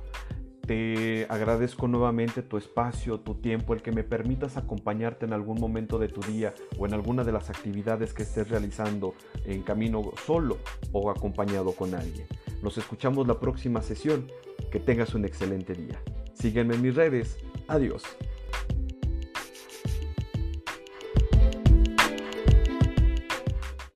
Te 0.66 1.26
agradezco 1.30 1.90
nuevamente 1.90 2.42
tu 2.42 2.58
espacio, 2.58 3.20
tu 3.20 3.36
tiempo, 3.36 3.74
el 3.74 3.82
que 3.82 3.92
me 3.92 4.04
permitas 4.04 4.56
acompañarte 4.56 5.26
en 5.26 5.34
algún 5.34 5.60
momento 5.60 6.00
de 6.00 6.08
tu 6.08 6.22
día 6.22 6.54
o 6.78 6.86
en 6.86 6.94
alguna 6.94 7.26
de 7.26 7.34
las 7.34 7.50
actividades 7.50 8.14
que 8.14 8.24
estés 8.24 8.48
realizando 8.50 9.14
en 9.44 9.62
camino 9.62 10.14
solo 10.26 10.60
o 10.94 11.12
acompañado 11.12 11.74
con 11.74 11.94
alguien. 11.94 12.28
Nos 12.62 12.78
escuchamos 12.78 13.28
la 13.28 13.40
próxima 13.40 13.82
sesión. 13.82 14.32
Que 14.72 14.80
tengas 14.80 15.14
un 15.14 15.26
excelente 15.26 15.74
día. 15.74 16.02
Sígueme 16.34 16.76
en 16.76 16.82
mis 16.82 16.96
redes. 16.96 17.38
Adiós. 17.68 18.04